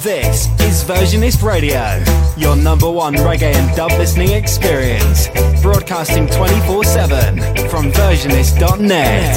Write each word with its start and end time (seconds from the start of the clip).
This 0.00 0.48
is 0.60 0.82
Versionist 0.84 1.42
Radio, 1.42 2.02
your 2.36 2.56
number 2.56 2.90
one 2.90 3.14
reggae 3.14 3.54
and 3.54 3.76
dub 3.76 3.90
listening 3.92 4.30
experience. 4.30 5.28
Broadcasting 5.60 6.26
24 6.26 6.84
7 6.84 7.38
from 7.68 7.92
versionist.net. 7.92 9.36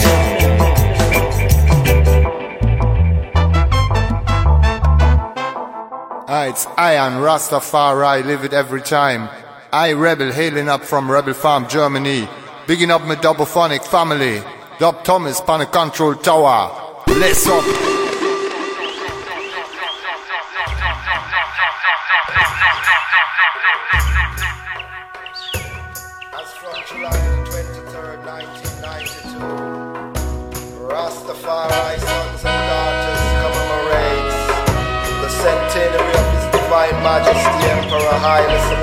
Ah, 6.28 6.46
it's 6.46 6.66
Ian 6.80 7.22
Rastafari, 7.22 8.26
live 8.26 8.44
it 8.46 8.54
every 8.54 8.82
time. 8.82 9.30
I 9.72 9.92
Rebel, 9.92 10.32
hailing 10.32 10.70
up 10.70 10.84
from 10.84 11.12
Rebel 11.12 11.34
Farm, 11.34 11.68
Germany. 11.68 12.28
Bigging 12.66 12.92
up 12.92 13.04
my 13.04 13.16
Dubophonic 13.16 13.84
family. 13.86 14.42
Dub 14.80 15.04
Thomas, 15.04 15.42
Panic 15.42 15.72
Control 15.72 16.16
Tower. 16.16 17.04
Bless 17.06 17.46
up. 17.46 17.95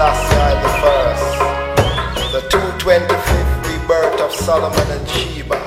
Haile 0.02 0.68
Selassie 0.80 1.38
I, 1.38 2.30
the 2.32 2.40
225th 2.48 3.54
rebirth 3.68 4.20
of 4.20 4.32
Solomon 4.32 4.90
and 4.90 5.08
Sheba, 5.08 5.60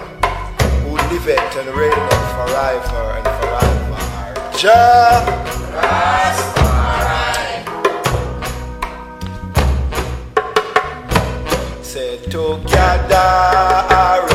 who 0.83 0.91
liveth 1.09 1.55
and 1.55 1.69
reigneth 1.69 2.27
forever 2.35 3.03
and 3.15 3.27
forever. 3.39 3.99
Jah 4.57 5.23
Rastafari. 5.71 7.53
Say 11.81 12.17
together 12.23 13.27
around 13.89 14.34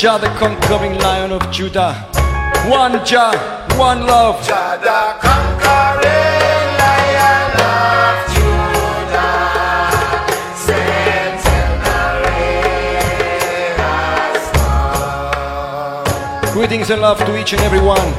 Jah, 0.00 0.16
the 0.16 0.32
conquering 0.38 0.96
lion 1.00 1.30
of 1.30 1.42
Judah. 1.52 1.92
One 2.70 3.04
Jah, 3.04 3.34
one 3.76 4.06
love. 4.06 4.42
Jah, 4.46 4.78
the 4.80 5.18
conquering 5.20 6.78
lion 6.80 7.52
of 7.68 8.32
Judah. 8.32 9.28
Greetings 16.54 16.88
and 16.88 17.02
love 17.02 17.18
to 17.18 17.38
each 17.38 17.52
and 17.52 17.60
every 17.60 17.82
one. 17.82 18.14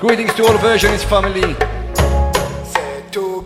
Greetings 0.00 0.32
to 0.36 0.46
all 0.46 0.54
Versionist 0.54 1.04
family. 1.04 1.54
special 3.16 3.42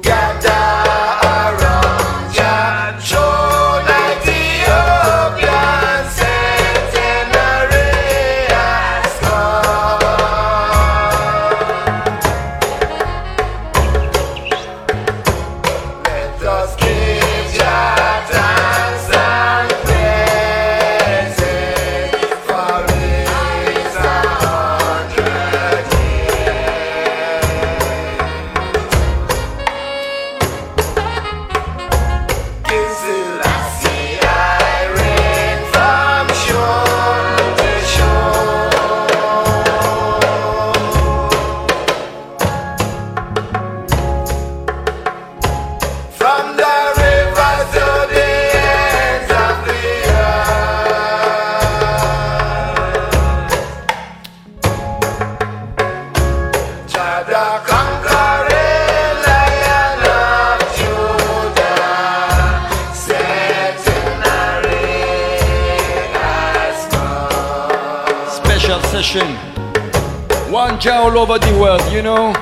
all 71.01 71.19
over 71.19 71.39
the 71.39 71.59
world, 71.59 71.83
you 71.91 72.03
know. 72.03 72.33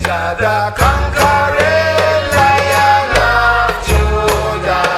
Jah 0.00 0.34
the 0.40 0.72
conquering 0.80 2.24
lion 2.32 3.10
of 3.20 3.76
Judah, 3.86 4.88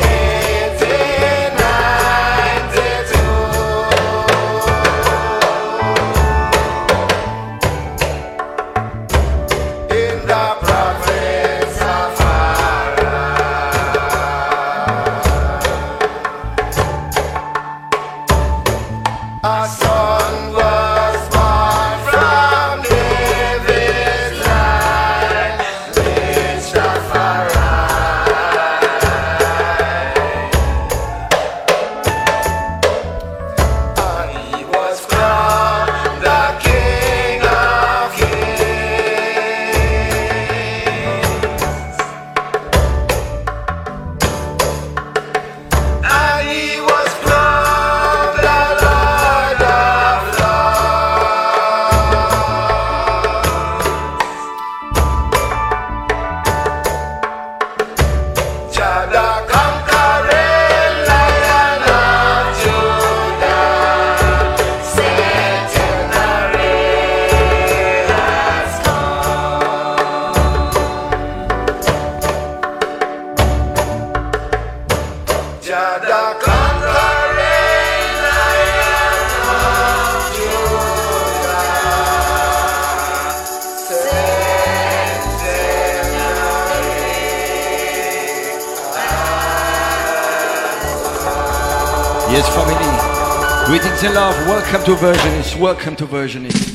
Welcome 94.74 94.96
to 94.96 95.06
Versionist. 95.06 95.60
Welcome 95.60 95.96
to 95.98 96.06
Versionist. 96.08 96.74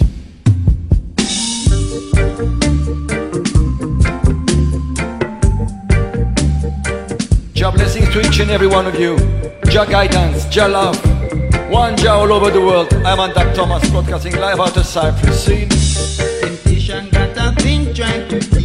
Jah 7.54 7.72
blessings 7.72 8.08
to 8.10 8.20
each 8.20 8.38
and 8.38 8.52
every 8.52 8.68
one 8.68 8.86
of 8.86 8.94
you. 9.00 9.18
Jah 9.64 9.84
guidance, 9.84 10.44
Jah 10.44 10.68
love. 10.68 10.96
One 11.72 11.96
Jah 11.96 12.12
all 12.12 12.32
over 12.32 12.52
the 12.52 12.60
world. 12.60 12.94
I'm 13.04 13.18
on 13.18 13.34
Dr. 13.34 13.52
Thomas 13.56 13.90
broadcasting 13.90 14.36
live 14.36 14.60
out 14.60 14.76
of 14.76 14.86
Cyprus. 14.86 15.44
Scene. 15.44 15.68
Trying 17.98 18.28
to 18.28 18.57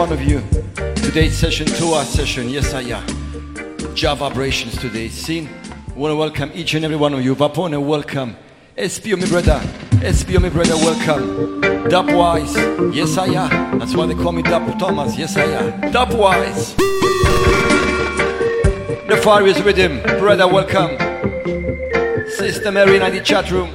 one 0.00 0.12
of 0.12 0.22
you. 0.22 0.42
Today's 0.94 1.36
session, 1.36 1.66
to 1.66 1.88
our 1.88 2.06
session. 2.06 2.48
Yes, 2.48 2.72
I 2.72 2.80
am. 2.84 3.06
Java 3.94 4.30
vibrations 4.30 4.78
today. 4.78 5.08
Scene. 5.08 5.46
want 5.94 6.10
to 6.10 6.16
welcome 6.16 6.50
each 6.54 6.72
and 6.72 6.86
every 6.86 6.96
one 6.96 7.12
of 7.12 7.22
you. 7.22 7.36
Vapone, 7.36 7.78
welcome. 7.84 8.34
SPO, 8.78 9.20
my 9.20 9.26
brother. 9.26 9.60
SPO, 10.00 10.40
my 10.40 10.48
brother, 10.48 10.74
welcome. 10.76 11.60
Dubwise. 11.90 12.94
Yes, 12.94 13.18
I 13.18 13.26
am. 13.26 13.78
That's 13.78 13.94
why 13.94 14.06
they 14.06 14.14
call 14.14 14.32
me 14.32 14.40
Dub 14.40 14.78
Thomas. 14.78 15.18
Yes, 15.18 15.36
I 15.36 15.44
am. 15.44 15.92
Dubwise. 15.92 16.74
The 19.06 19.20
fire 19.22 19.46
is 19.46 19.62
with 19.62 19.76
him. 19.76 20.00
Brother, 20.18 20.48
welcome. 20.48 20.96
Sister 22.26 22.72
Mary 22.72 22.96
in 22.96 23.14
the 23.14 23.20
chat 23.22 23.50
room. 23.50 23.70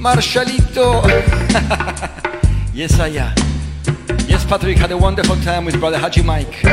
Marshallito. 0.00 1.02
yes, 2.72 2.98
I 2.98 3.08
am. 3.08 3.34
Yes, 4.26 4.46
Patrick 4.46 4.78
had 4.78 4.90
a 4.92 4.96
wonderful 4.96 5.36
time 5.36 5.66
with 5.66 5.78
brother 5.78 5.98
Haji 5.98 6.22
Mike 6.22 6.64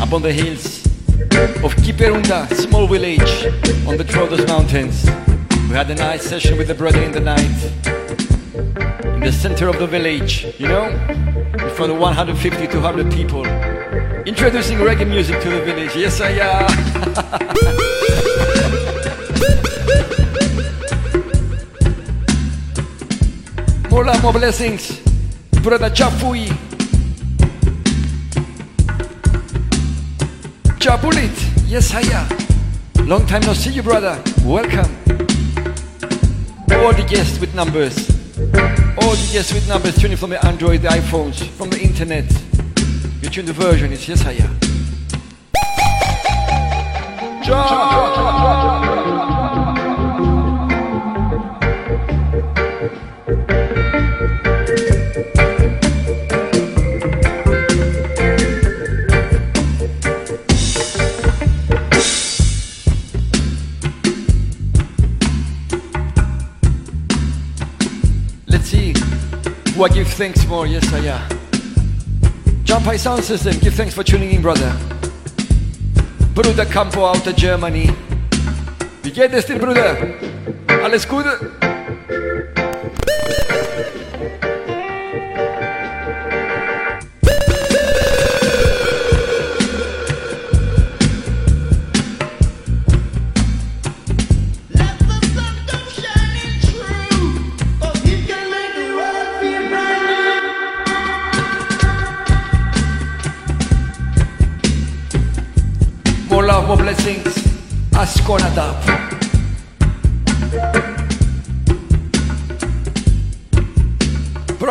up 0.00 0.14
on 0.14 0.22
the 0.22 0.32
hills 0.32 0.86
of 1.62 1.74
Kyperounta, 1.76 2.50
small 2.54 2.86
village 2.86 3.44
on 3.86 3.98
the 3.98 4.04
Troodos 4.04 4.46
Mountains. 4.48 5.04
We 5.68 5.76
had 5.76 5.90
a 5.90 5.94
nice 5.94 6.22
session 6.22 6.56
with 6.56 6.68
the 6.68 6.74
brother 6.74 7.02
in 7.02 7.12
the 7.12 7.20
night 7.20 7.44
in 9.04 9.20
the 9.20 9.32
center 9.32 9.68
of 9.68 9.78
the 9.78 9.86
village, 9.86 10.46
you 10.58 10.66
know, 10.66 10.86
in 10.86 11.70
front 11.76 11.92
of 11.92 11.98
150, 11.98 12.66
200 12.66 13.12
people, 13.12 13.44
introducing 14.24 14.78
reggae 14.78 15.06
music 15.06 15.38
to 15.42 15.50
the 15.50 15.60
village. 15.60 15.94
Yes, 15.94 16.18
I 16.22 16.30
am. 16.30 17.86
More 24.10 24.16
love, 24.16 24.22
more 24.24 24.32
blessings. 24.32 24.98
Brother 25.62 25.88
Chafui. 25.88 26.48
Chabulit. 30.80 31.68
Yes. 31.68 31.94
Long 33.06 33.24
time 33.26 33.42
no 33.42 33.52
see 33.52 33.70
you, 33.70 33.84
brother. 33.84 34.20
Welcome. 34.44 34.90
All 36.72 36.92
the 36.92 37.06
guests 37.08 37.38
with 37.38 37.54
numbers. 37.54 38.10
All 39.00 39.14
the 39.14 39.30
guests 39.32 39.52
with 39.54 39.68
numbers 39.68 39.96
tuning 39.96 40.16
from 40.16 40.30
the 40.30 40.44
Android, 40.44 40.82
the 40.82 40.88
iPhones, 40.88 41.46
from 41.50 41.70
the 41.70 41.80
internet. 41.80 42.24
You 43.22 43.30
tune 43.30 43.46
the 43.46 43.52
version, 43.52 43.92
it's 43.92 44.08
yes, 44.08 44.22
hiya. 44.22 44.50
Let's 47.48 48.89
I 69.82 69.88
give 69.88 70.08
thanks 70.08 70.44
for. 70.44 70.66
Yes, 70.66 70.92
I 70.92 70.98
am. 70.98 72.64
Jump 72.64 72.84
High 72.84 72.98
Sound 72.98 73.24
System, 73.24 73.58
give 73.60 73.74
thanks 73.74 73.94
for 73.94 74.04
tuning 74.04 74.30
in, 74.30 74.42
brother. 74.42 74.76
Bruder 76.34 76.66
Campo 76.66 77.06
out 77.06 77.26
of 77.26 77.34
Germany. 77.34 77.90
Wie 79.02 79.10
geht 79.10 79.32
es 79.32 79.46
dir, 79.46 79.58
Bruder? 79.58 79.96
Alles 80.82 81.08
Gute? 81.08 81.69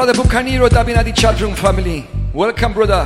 Brother 0.10 0.24
Bucanero 0.24 0.68
Dub 0.68 0.90
in 0.90 1.06
the 1.06 1.12
chat 1.12 1.38
family. 1.56 2.08
Welcome, 2.34 2.74
brother. 2.74 3.06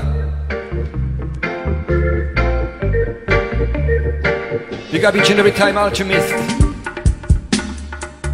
Big 4.89 5.03
up 5.03 5.13
each 5.13 5.29
and 5.31 5.39
every 5.39 5.51
time, 5.51 5.77
Alchemist. 5.77 6.33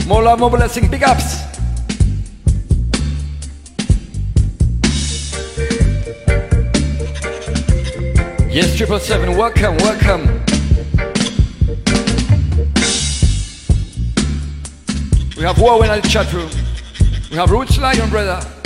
More 0.05 0.21
love, 0.21 0.39
more 0.39 0.51
blessings. 0.51 0.87
Big 0.87 1.01
ups. 1.01 1.41
Yes, 8.53 8.77
triple 8.77 8.99
seven. 8.99 9.35
Welcome, 9.35 9.77
welcome. 9.77 10.27
We 15.35 15.43
have 15.43 15.59
Warren 15.59 15.89
in 15.89 16.01
the 16.01 16.07
chat 16.07 16.31
room. 16.31 16.51
We 17.31 17.37
have 17.37 17.49
Roots 17.49 17.79
Lion, 17.79 18.11
brother. 18.11 18.58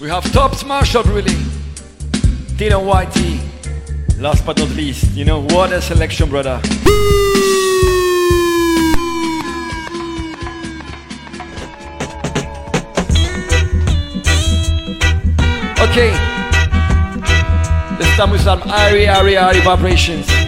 We 0.00 0.08
have 0.08 0.30
Tops 0.32 0.64
Marshall, 0.64 1.02
really. 1.04 1.34
Dylan 2.54 2.86
Whitey. 2.86 3.40
Last 4.20 4.46
but 4.46 4.56
not 4.56 4.68
least, 4.70 5.12
you 5.16 5.24
know, 5.24 5.42
what 5.42 5.72
a 5.72 5.82
selection, 5.82 6.30
brother. 6.30 6.60
Okay. 15.82 16.12
Let's 17.98 18.14
start 18.14 18.30
with 18.30 18.40
some 18.42 18.60
Irie 18.60 19.08
Irie 19.08 19.36
Irie 19.36 19.64
vibrations. 19.64 20.47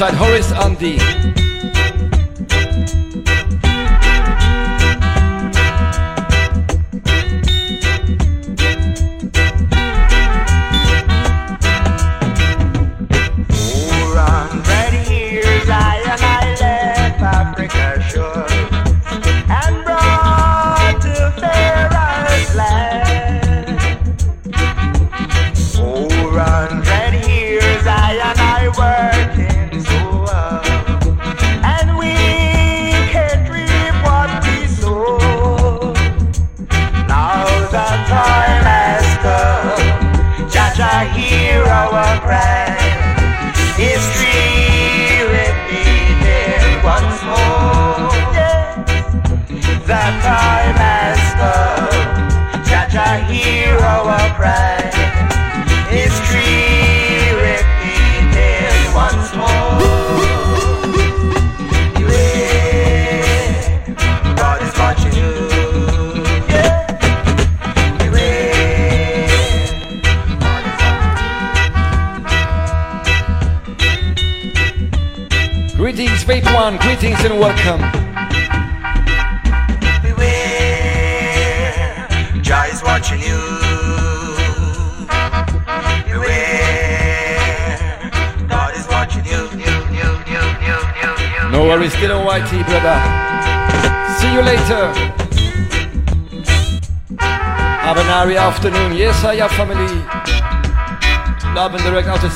Alongside 0.00 0.16
Horace 0.16 0.52
Andy. 0.52 1.07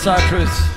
Cyprus. 0.02 0.71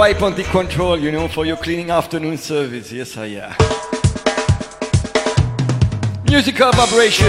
pipe 0.00 0.22
under 0.22 0.42
control, 0.44 0.98
you 0.98 1.12
know, 1.12 1.28
for 1.28 1.44
your 1.44 1.58
cleaning 1.58 1.90
afternoon 1.90 2.38
service. 2.38 2.90
Yes, 2.90 3.18
I 3.18 3.26
am. 3.26 3.54
Musical 6.24 6.72
vibrations. 6.72 7.28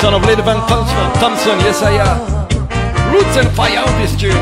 Son 0.00 0.14
of 0.14 0.22
Linval 0.22 0.66
Thompson, 0.68 1.12
Thompson. 1.20 1.58
Yes, 1.60 1.82
I 1.82 1.92
am. 2.08 3.12
Roots 3.12 3.36
and 3.36 3.50
fire 3.54 3.80
on 3.80 4.00
this 4.00 4.16
tune. 4.16 4.32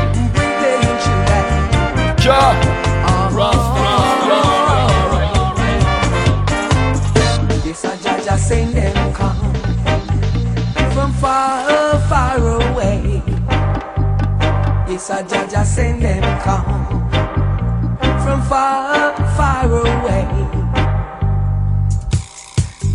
Ja. 2.23 2.70
voice 15.01 15.19
of 15.19 15.27
Jaja 15.27 15.65
send 15.65 16.01
them 16.01 16.39
come 16.41 16.87
from 18.23 18.41
far, 18.43 19.15
far 19.35 19.65
away. 19.65 20.27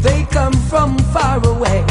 They 0.00 0.24
come 0.30 0.52
from 0.52 0.98
far 1.12 1.38
away 1.38 1.82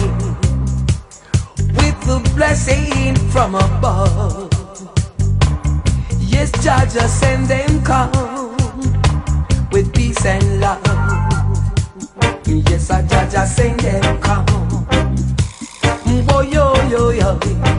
with 1.78 1.98
the 2.06 2.32
blessing 2.36 3.16
from 3.32 3.56
above. 3.56 4.52
Yes, 6.20 6.52
Jaja 6.52 7.08
send 7.08 7.48
them 7.48 7.84
come 7.84 8.56
with 9.72 9.94
peace 9.94 10.26
and 10.26 10.60
love. 10.60 10.82
Yes, 12.46 12.90
Jaja 12.90 13.46
send 13.46 13.80
them 13.82 14.22
come. 14.22 14.46
Boy, 16.28 16.42
yo, 16.52 16.74
yo, 16.90 17.10
yo. 17.10 17.75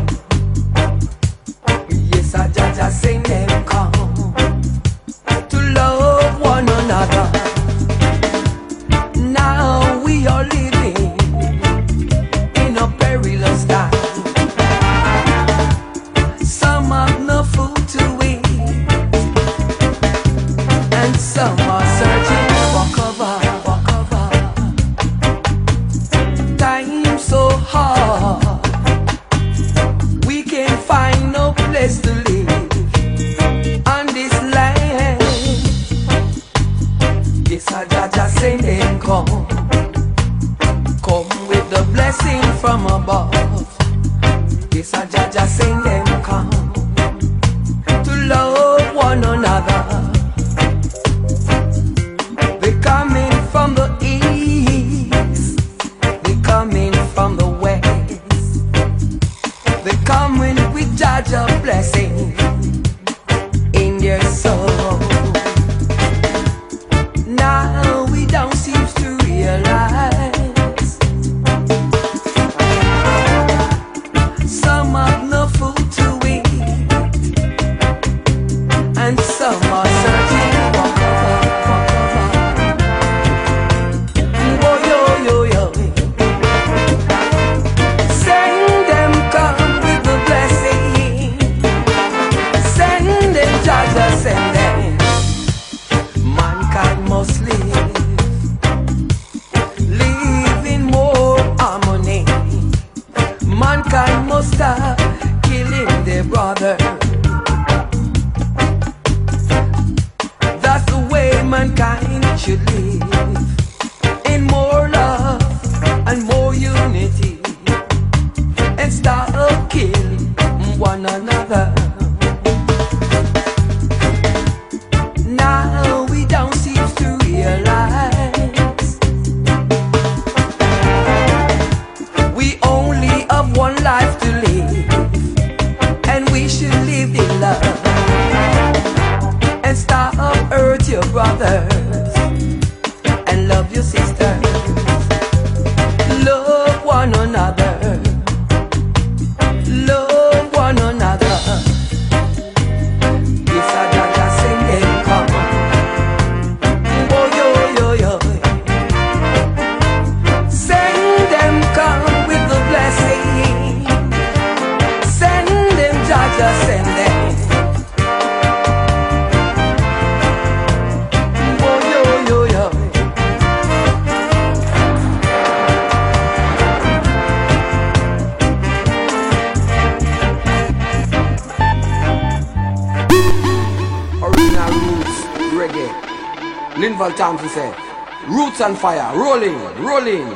on 188.67 188.75
fire. 188.75 189.17
Rolling, 189.17 189.57
rolling. 189.85 190.29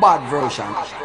Bad 0.00 0.22
version. 0.30 1.03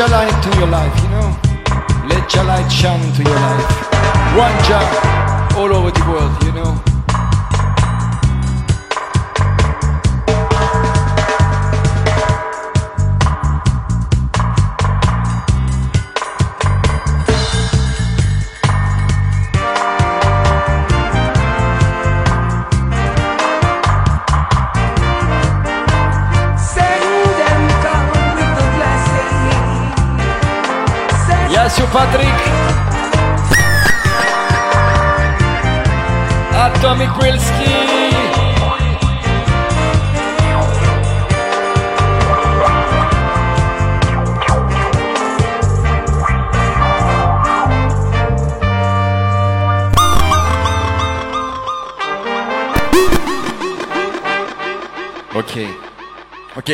July 0.00 0.29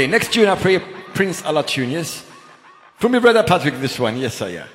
Next 0.07 0.33
tune 0.33 0.49
I 0.49 0.55
pray, 0.55 0.79
Prince 0.79 1.45
Alla 1.45 1.63
tune, 1.63 1.91
yes? 1.91 2.25
From 2.97 3.13
your 3.13 3.21
brother 3.21 3.43
Patrick, 3.43 3.75
this 3.81 3.99
one. 3.99 4.17
Yes, 4.17 4.41
I 4.41 4.51
am. 4.51 4.69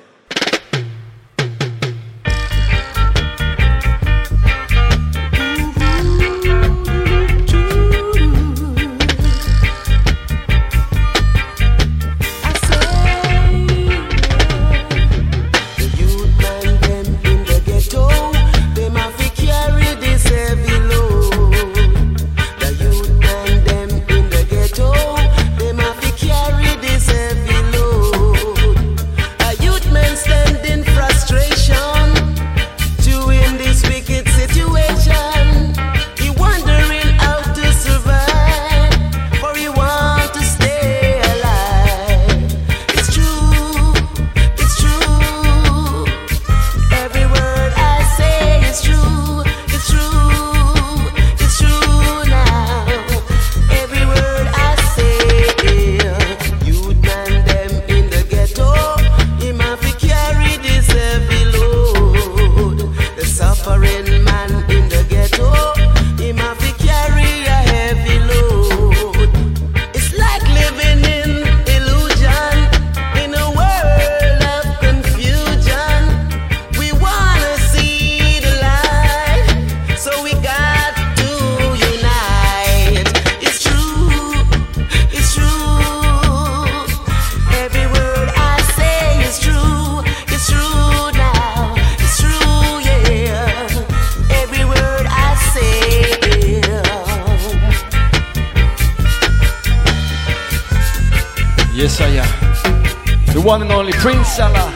Prince 104.02 104.40
Alla, 104.40 104.74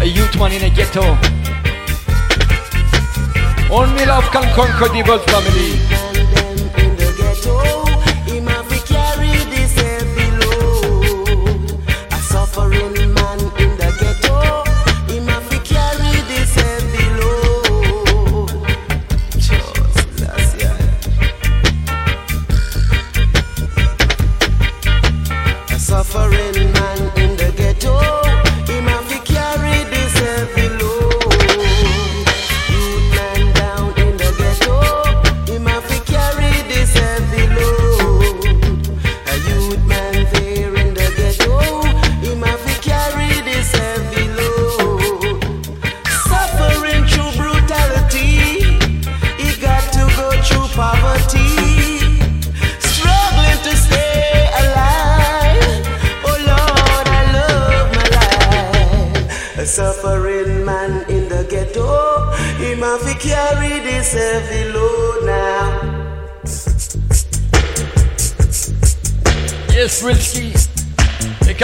a 0.00 0.04
youth 0.04 0.38
man 0.38 0.52
in 0.52 0.62
a 0.62 0.70
ghetto. 0.70 1.02
Only 3.68 4.06
love 4.06 4.30
can 4.30 4.44
conquer 4.54 4.88
the 4.94 5.02
world 5.02 5.28
family. 5.28 6.13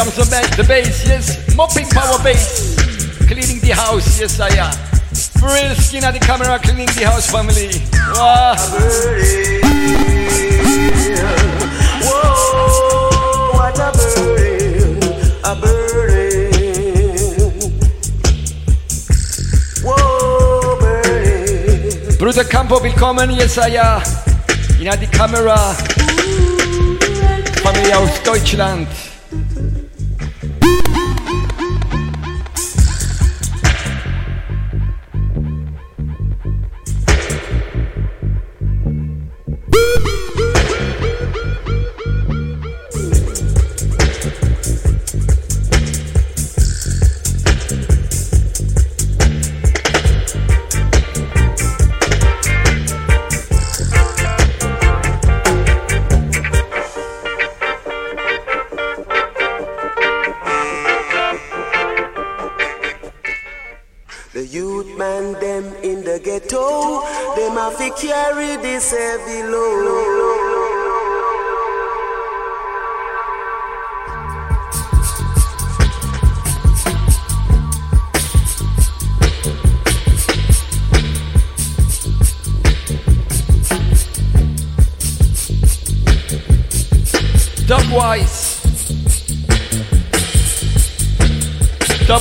Comes 0.04 0.16
the, 0.16 0.24
ba- 0.24 0.56
the 0.56 0.64
bass, 0.64 1.06
yes. 1.06 1.54
Mopping 1.56 1.86
power 1.90 2.18
bass. 2.22 2.74
Cleaning 3.28 3.60
the 3.60 3.70
house, 3.70 4.18
yes, 4.18 4.40
I 4.40 4.48
am. 4.56 4.72
Rilsky 5.44 6.02
at 6.02 6.14
the 6.14 6.20
camera, 6.20 6.58
cleaning 6.58 6.86
the 6.86 7.04
house 7.04 7.30
family. 7.30 7.68
Wow. 8.16 8.56
Whoa, 12.06 13.52
what 13.52 13.78
a 13.78 13.92
burden, 13.92 15.02
a 15.44 15.54
burden. 15.60 16.50
Whoa, 19.84 20.78
burden. 20.80 22.16
Bruder 22.18 22.44
Campo, 22.44 22.82
willkommen, 22.82 23.30
am. 23.68 24.02
In 24.80 24.88
die 24.98 25.06
Kamera. 25.08 25.76
Familie 27.62 27.98
aus 27.98 28.22
Deutschland. 28.24 28.88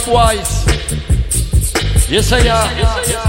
Dubwise. 0.10 0.66
Yes, 2.10 2.32
I 2.34 2.40
am. 2.40 3.29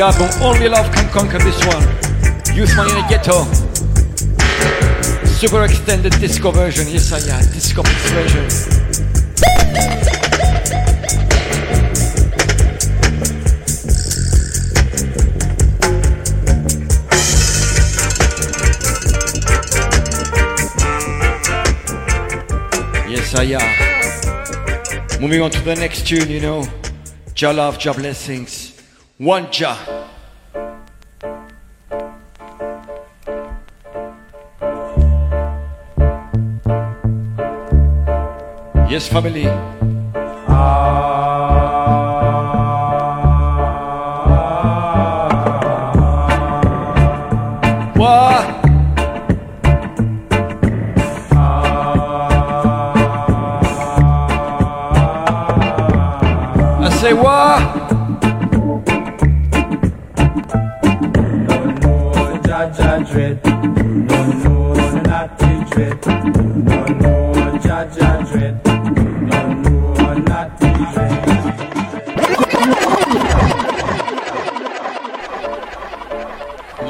the 0.00 0.06
album 0.06 0.30
Only 0.42 0.66
Love 0.66 0.90
Can 0.94 1.10
Conquer 1.10 1.38
this 1.40 1.58
one. 1.66 1.82
Youth 2.56 2.74
Money 2.74 2.90
in 2.90 2.96
the 2.96 3.06
Ghetto. 3.06 3.44
Super 5.26 5.64
extended 5.64 6.12
disco 6.12 6.50
version. 6.50 6.88
Yes, 6.88 7.12
I 7.12 7.18
am. 7.18 7.42
Disco 7.52 7.82
version. 7.82 8.44
Yes, 23.06 23.34
I 23.34 23.44
am. 23.44 25.20
Moving 25.20 25.42
on 25.42 25.50
to 25.50 25.60
the 25.60 25.74
next 25.74 26.06
tune, 26.06 26.30
you 26.30 26.40
know. 26.40 26.66
Jah 27.34 27.52
love, 27.52 27.78
Jah 27.78 27.92
blessings. 27.92 28.59
One 29.20 29.44
Wanja. 29.48 29.76
Yes, 38.88 39.08
family. 39.08 39.89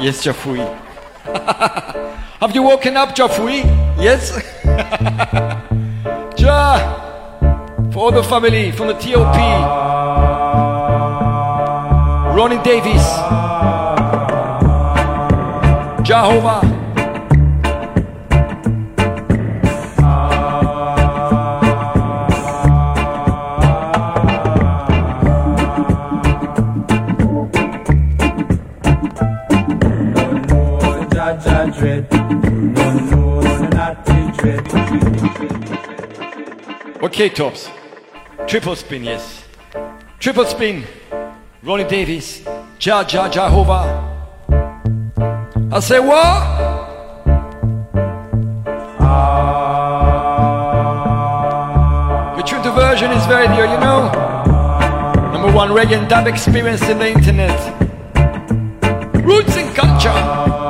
Yes, 0.01 0.25
Jafui. 0.25 0.57
Have 2.39 2.55
you 2.55 2.63
woken 2.63 2.97
up, 2.97 3.13
Jafui? 3.15 3.63
Yes? 4.01 4.31
ja! 6.37 6.79
For 7.91 8.05
all 8.05 8.11
the 8.11 8.23
family 8.23 8.71
from 8.71 8.87
the 8.87 8.95
TOP. 8.95 9.35
Ronnie 12.35 12.63
Davis. 12.63 13.05
Jehovah. 16.01 16.80
Okay, 37.11 37.27
tops. 37.27 37.69
Triple 38.47 38.73
spin, 38.73 39.03
yes. 39.03 39.43
Triple 40.17 40.45
spin. 40.45 40.85
Ronnie 41.61 41.83
Davis. 41.83 42.41
Ja, 42.79 43.03
ja, 43.05 43.27
Jehovah. 43.27 43.83
I 45.73 45.79
say 45.81 45.99
what? 45.99 46.47
The 52.37 52.43
truth 52.43 52.73
version 52.73 53.11
is 53.11 53.25
very 53.25 53.49
dear, 53.49 53.65
you 53.65 53.77
know. 53.81 54.09
Number 55.33 55.51
one 55.51 55.71
reggae 55.71 55.97
and 55.97 56.07
dub 56.07 56.27
experience 56.27 56.87
in 56.87 56.97
the 56.97 57.09
internet. 57.09 57.59
Roots 59.25 59.57
and 59.57 59.75
culture. 59.75 60.60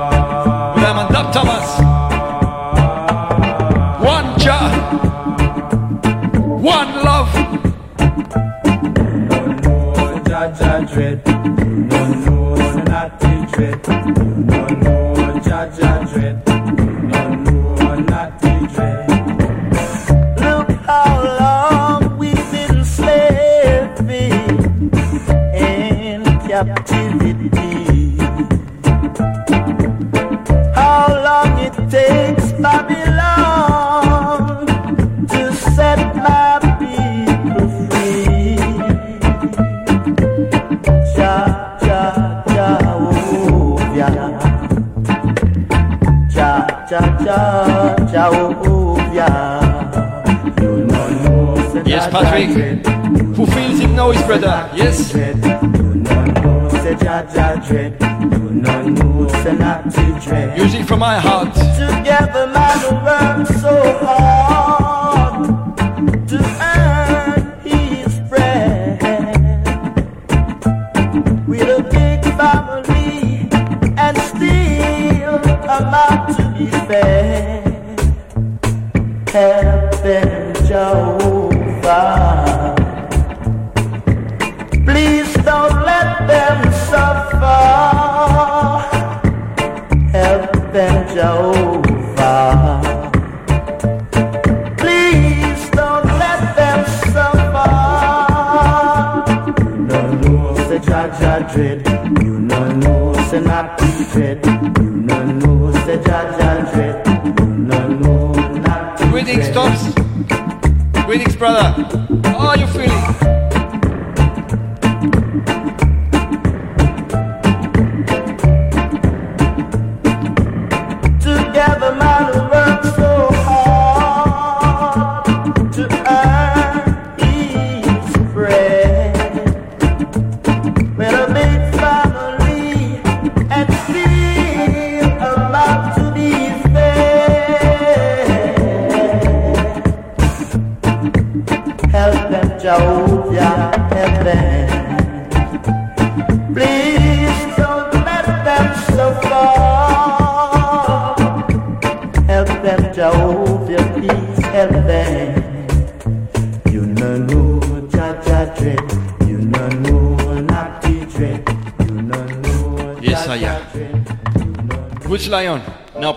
Yes. 54.82 55.12
Dread, 55.12 55.40
do 55.42 55.48
not 55.94 56.44
know, 56.44 56.70
say 56.70 56.96
Jaja 56.96 57.68
dread. 57.68 58.00
Do 58.00 58.50
not 58.50 58.86
know, 58.88 59.28
say 59.44 59.56
not 59.56 59.84
to 59.94 60.20
dread. 60.24 60.58
Music 60.58 60.88
from 60.88 61.00
my 61.00 61.20
heart. 61.20 61.71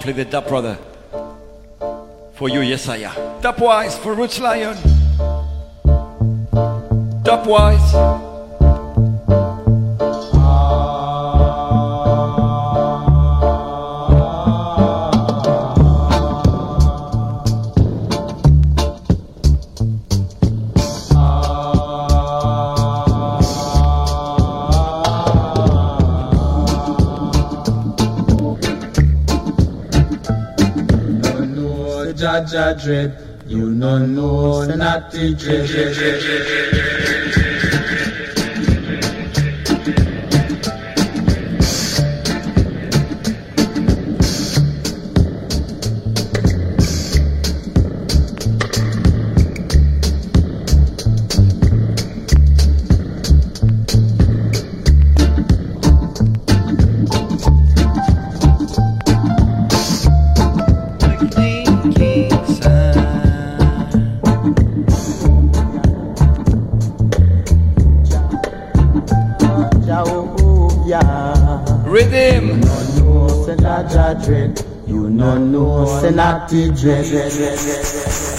softly 0.04 0.22
with 0.22 0.30
that 0.32 0.46
brother. 0.46 0.76
For 2.34 2.48
you, 2.50 2.60
yes 2.60 2.88
i 2.88 2.96
am 2.96 3.10
Yesaya. 3.10 3.40
Dubwise 3.40 3.96
for 3.98 4.14
Roots 4.14 4.38
Lion. 4.38 4.76
Dubwise. 7.22 8.33
Jaja 32.44 32.74
dread. 32.82 33.12
You 33.46 33.70
no 33.70 33.98
know 34.04 34.64
say 34.66 34.76
natty 34.76 35.34
say 76.48 76.68
natty 76.68 78.33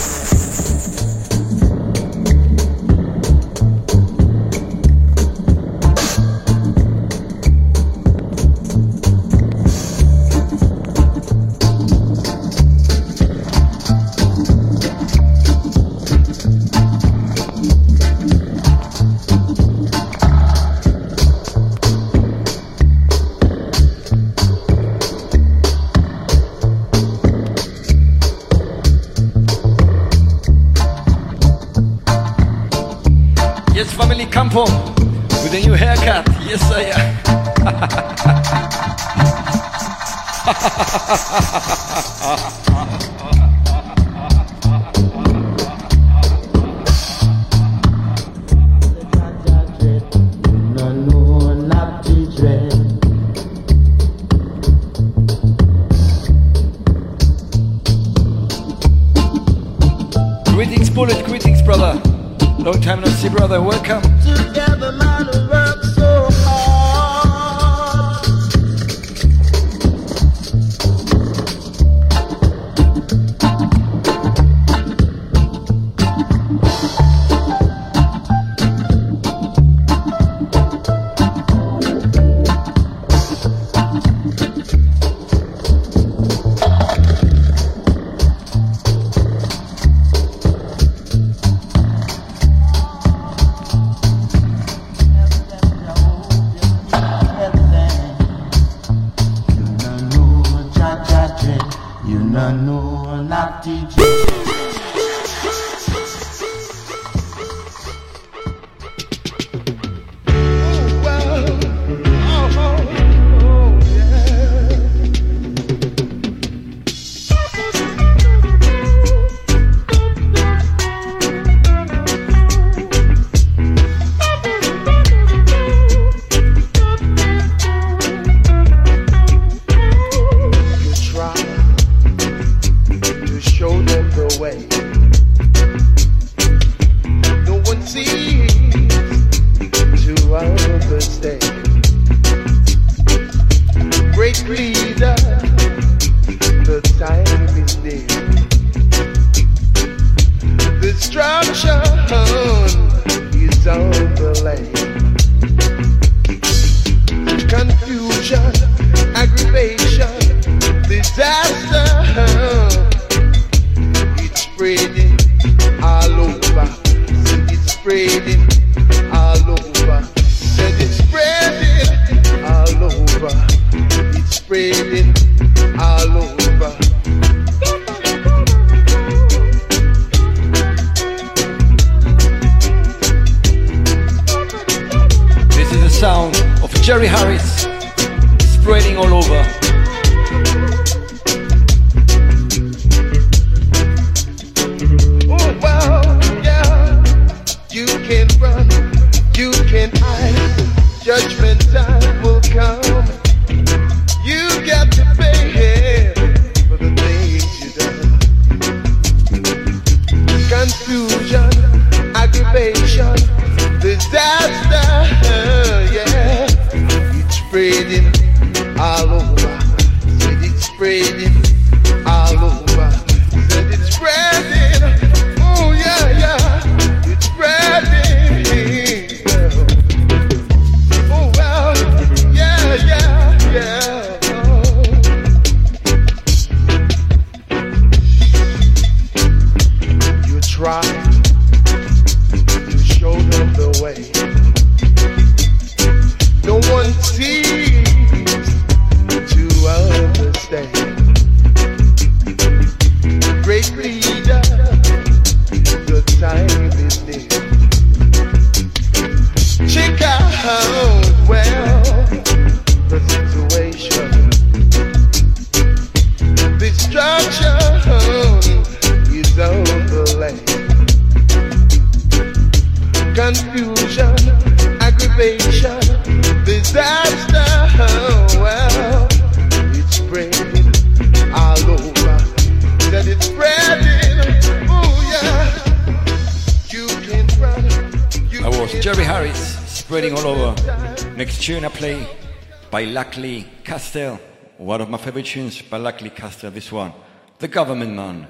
Lacksley 293.15 293.47
Castell, 293.63 294.19
one 294.57 294.81
of 294.81 294.89
my 294.89 294.97
favorite 294.97 295.25
tunes 295.25 295.61
by 295.61 295.77
Lacksley 295.77 296.09
Castell, 296.09 296.51
this 296.51 296.69
one, 296.69 296.91
The 297.39 297.47
Government 297.47 297.93
Man. 297.93 298.27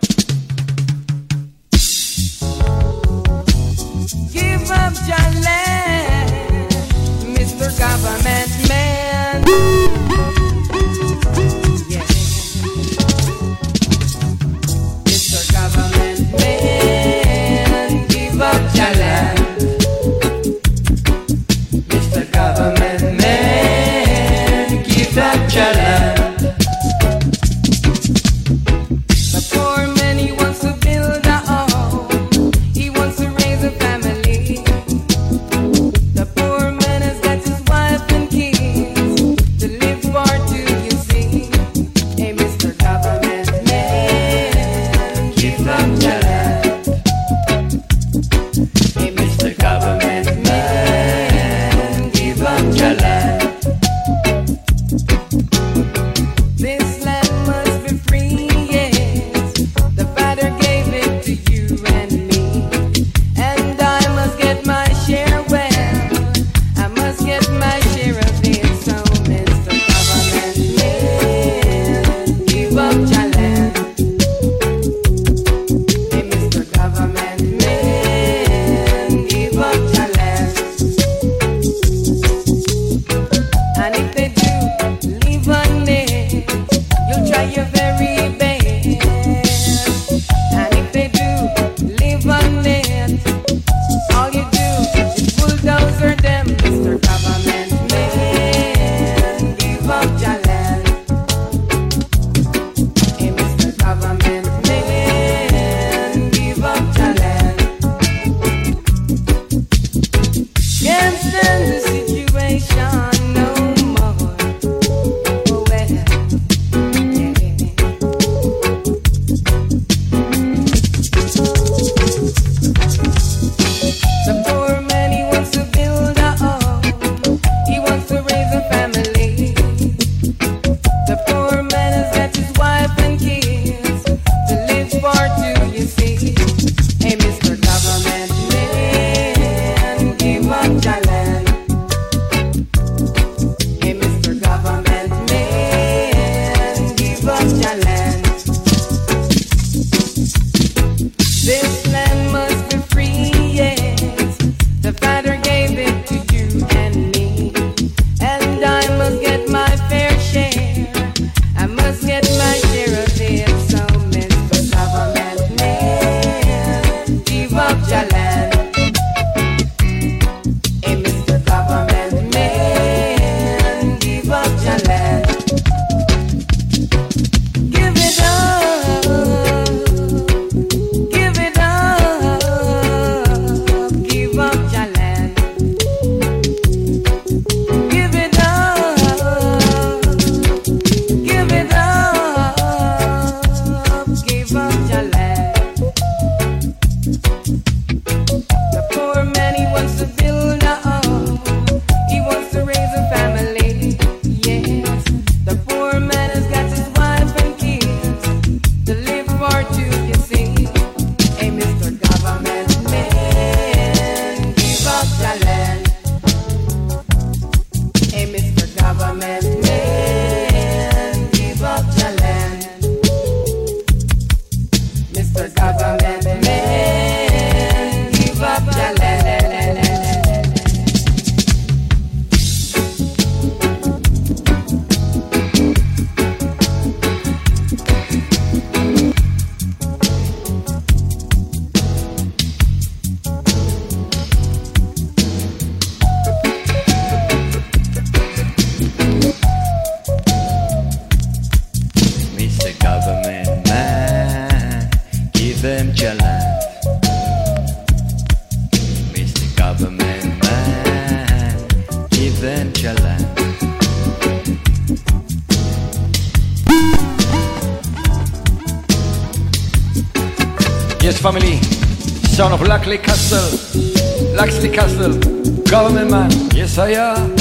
Solomon 275.75 276.09
man, 276.09 276.31
yes 276.53 276.77
I 276.77 276.91
am. 276.91 277.35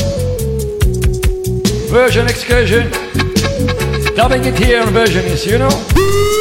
Version 1.88 2.26
excursion. 2.26 2.90
Dubbing 4.16 4.44
it 4.44 4.58
here 4.58 4.82
on 4.82 4.88
Versionist, 4.88 5.46
you 5.46 5.56
know. 5.56 6.33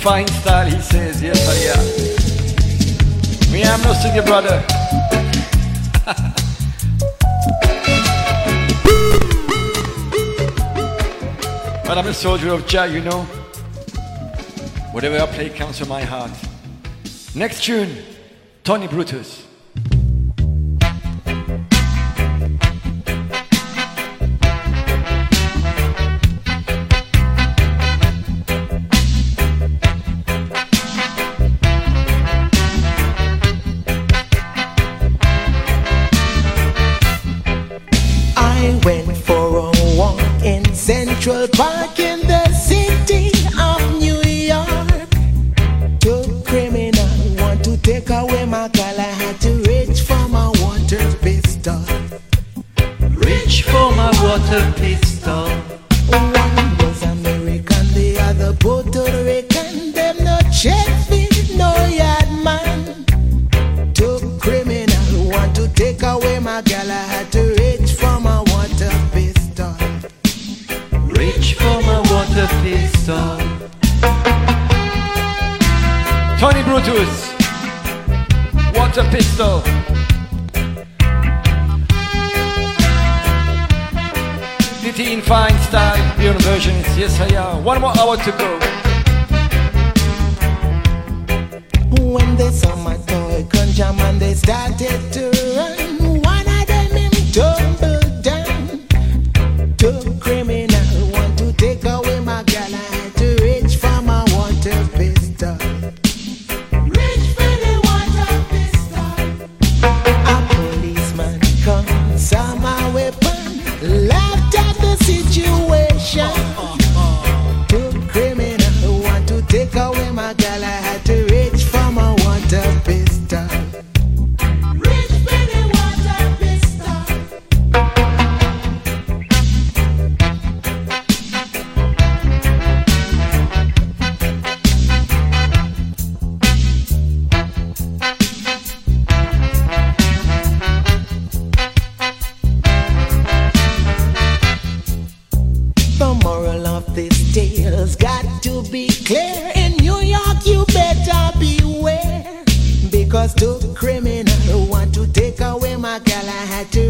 Fine 0.00 0.28
style, 0.28 0.66
he 0.66 0.80
says, 0.80 1.22
Yes, 1.22 1.46
I 1.46 1.56
am. 1.76 1.84
Me, 3.52 3.62
I'm 3.62 3.82
no 3.82 3.92
brother. 4.24 4.64
but 11.84 11.98
I'm 11.98 12.06
a 12.06 12.14
soldier 12.14 12.54
of 12.54 12.66
Jah, 12.66 12.86
you 12.86 13.02
know. 13.02 13.26
Whatever 14.92 15.18
I 15.18 15.26
play 15.26 15.50
comes 15.50 15.78
from 15.78 15.88
my 15.88 16.02
heart. 16.02 16.30
Next 17.34 17.62
tune, 17.62 17.94
Tony 18.64 18.88
Brutus. 18.88 19.49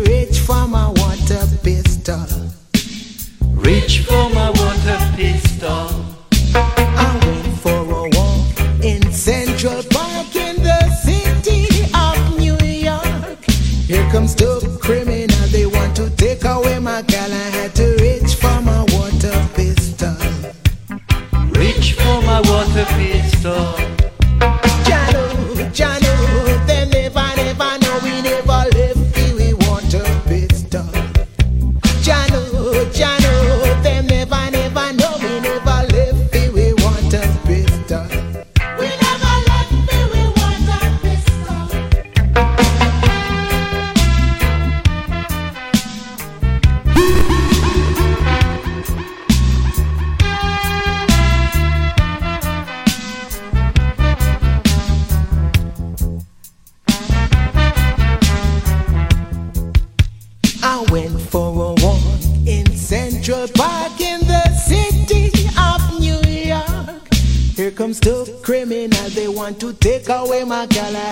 reach 0.06 0.40
for 0.40 0.66
my 0.66 0.88
water 0.88 1.46
pistol. 1.62 2.26
Reach 3.54 4.00
for 4.06 4.30
my 4.30 4.50
water 4.50 4.98
pistol. 5.16 5.99
girl. 70.66 70.96
I 70.96 71.09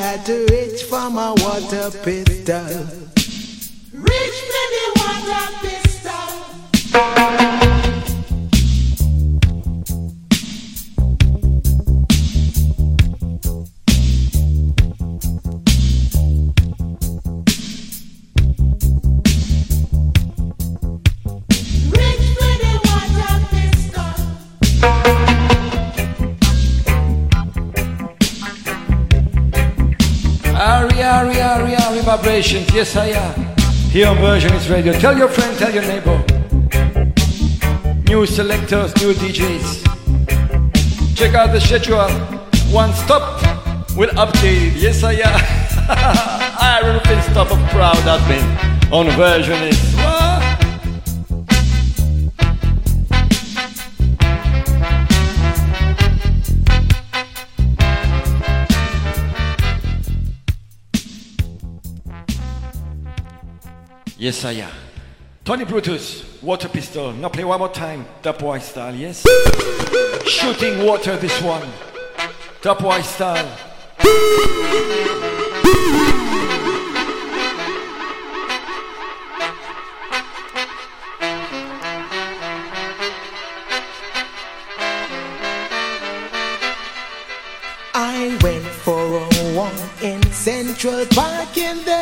Here 33.98 34.06
on 34.06 34.16
Versionist 34.18 34.70
Radio. 34.70 34.92
Tell 34.92 35.18
your 35.18 35.26
friend, 35.26 35.58
tell 35.58 35.74
your 35.74 35.82
neighbor. 35.82 36.24
New 38.06 38.26
selectors, 38.26 38.94
new 39.02 39.12
DJs. 39.12 39.82
Check 41.16 41.34
out 41.34 41.52
the 41.52 41.60
schedule. 41.60 42.08
One 42.72 42.92
stop 42.92 43.42
will 43.96 44.10
update. 44.10 44.80
Yes, 44.80 45.02
I 45.02 45.14
am. 45.14 45.40
Iron 46.60 47.00
Fist 47.06 47.30
a 47.30 47.44
Proud 47.72 47.96
Admin 48.06 48.44
on 48.92 49.06
Versionist. 49.18 49.87
Yes, 64.28 64.44
I 64.44 64.52
am. 64.52 64.70
Tony 65.42 65.64
Brutus, 65.64 66.42
water 66.42 66.68
pistol. 66.68 67.14
Now 67.14 67.30
play 67.30 67.44
one 67.44 67.58
more 67.58 67.70
time. 67.70 68.04
Dubwise 68.22 68.60
style, 68.60 68.94
yes? 68.94 69.24
Shooting 70.28 70.84
water, 70.84 71.16
this 71.16 71.40
one. 71.40 71.66
Dubwise 72.60 73.04
style. 73.04 73.48
I 87.94 88.38
went 88.42 88.66
for 88.84 89.00
a 89.00 89.54
walk 89.54 90.02
in 90.02 90.22
Central 90.32 91.06
Park 91.06 91.56
in 91.56 91.78
the 91.86 91.97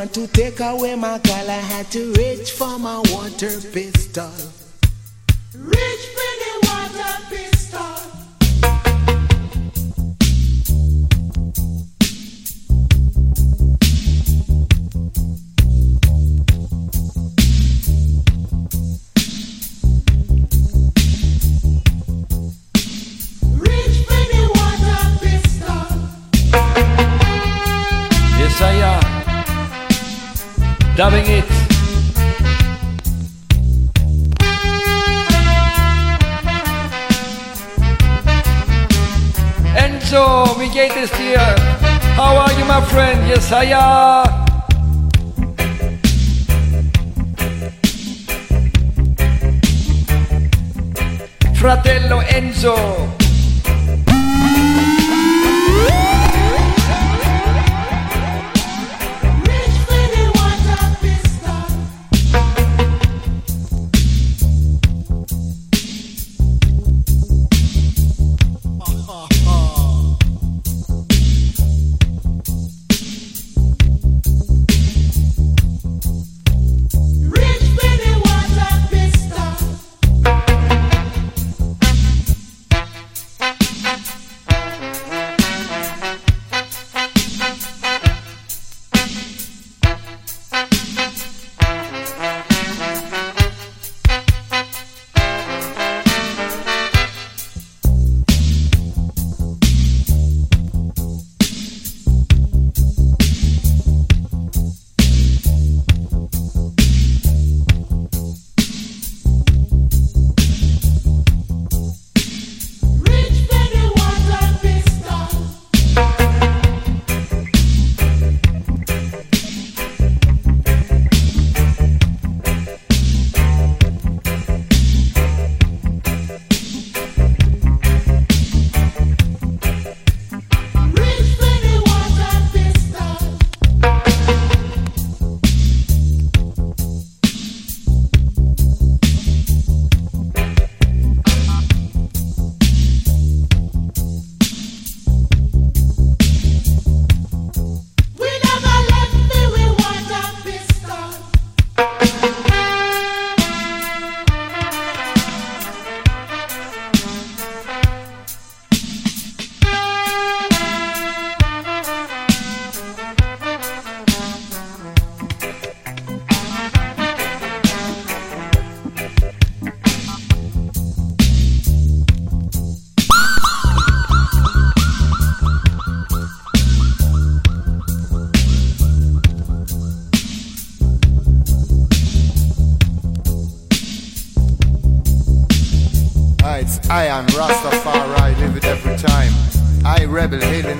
want 0.00 0.14
to 0.14 0.26
take 0.28 0.60
away 0.60 0.94
my 0.94 1.18
girl. 1.18 1.50
I 1.50 1.60
had 1.72 1.90
to 1.90 2.12
reach 2.14 2.52
for 2.52 2.78
my 2.78 3.02
water 3.12 3.60
pistol. 3.70 4.59
Gate 40.88 40.96
is 40.96 41.12
here. 41.14 41.54
How 42.16 42.36
are 42.36 42.52
you, 42.58 42.64
my 42.64 42.80
friend? 42.86 43.28
Yes, 43.28 43.52
I 43.52 43.64
am. 43.64 44.24
Fratello 51.54 52.20
Enzo. 52.22 52.99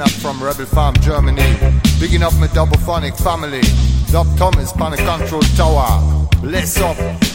Up 0.01 0.09
from 0.09 0.43
Rebel 0.43 0.65
Farm, 0.65 0.95
Germany. 1.03 1.43
Bigging 2.01 2.23
up 2.23 2.33
my 2.37 2.47
Dubophonic 2.47 3.15
family. 3.23 3.61
Dub 4.11 4.27
Thomas, 4.39 4.73
Panic 4.73 5.01
Control 5.01 5.43
Tower. 5.57 6.27
Bless 6.41 6.81
up. 6.81 7.30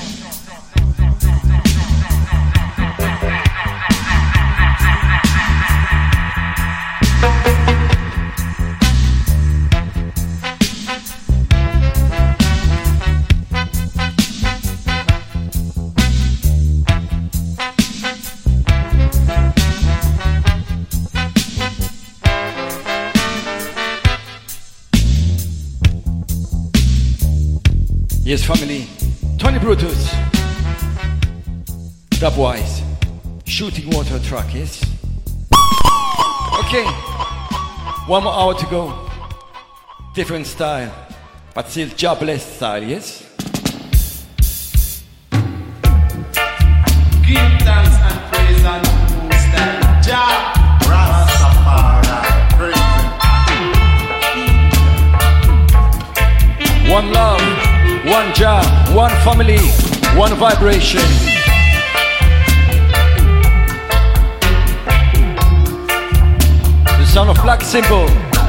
truck, 34.25 34.55
is. 34.55 34.81
Okay, 36.59 36.83
one 38.07 38.23
more 38.23 38.33
hour 38.33 38.55
to 38.55 38.65
go. 38.65 39.07
Different 40.15 40.47
style, 40.47 40.91
but 41.53 41.69
still 41.69 41.89
jobless 41.89 42.43
style, 42.43 42.83
yes? 42.83 43.21
Give 47.21 47.51
thanks 47.61 47.95
and 48.01 48.19
praise 48.31 48.65
and 48.65 48.83
boost 49.29 49.53
and 49.53 50.03
job. 50.03 50.51
One 56.89 57.11
love, 57.11 57.41
one 58.05 58.33
Jah, 58.33 58.63
one 58.95 59.11
family, 59.23 59.59
one 60.17 60.33
vibration. 60.35 61.54
Sound 67.15 67.29
of 67.29 67.41
black 67.41 67.61
symbol. 67.61 68.44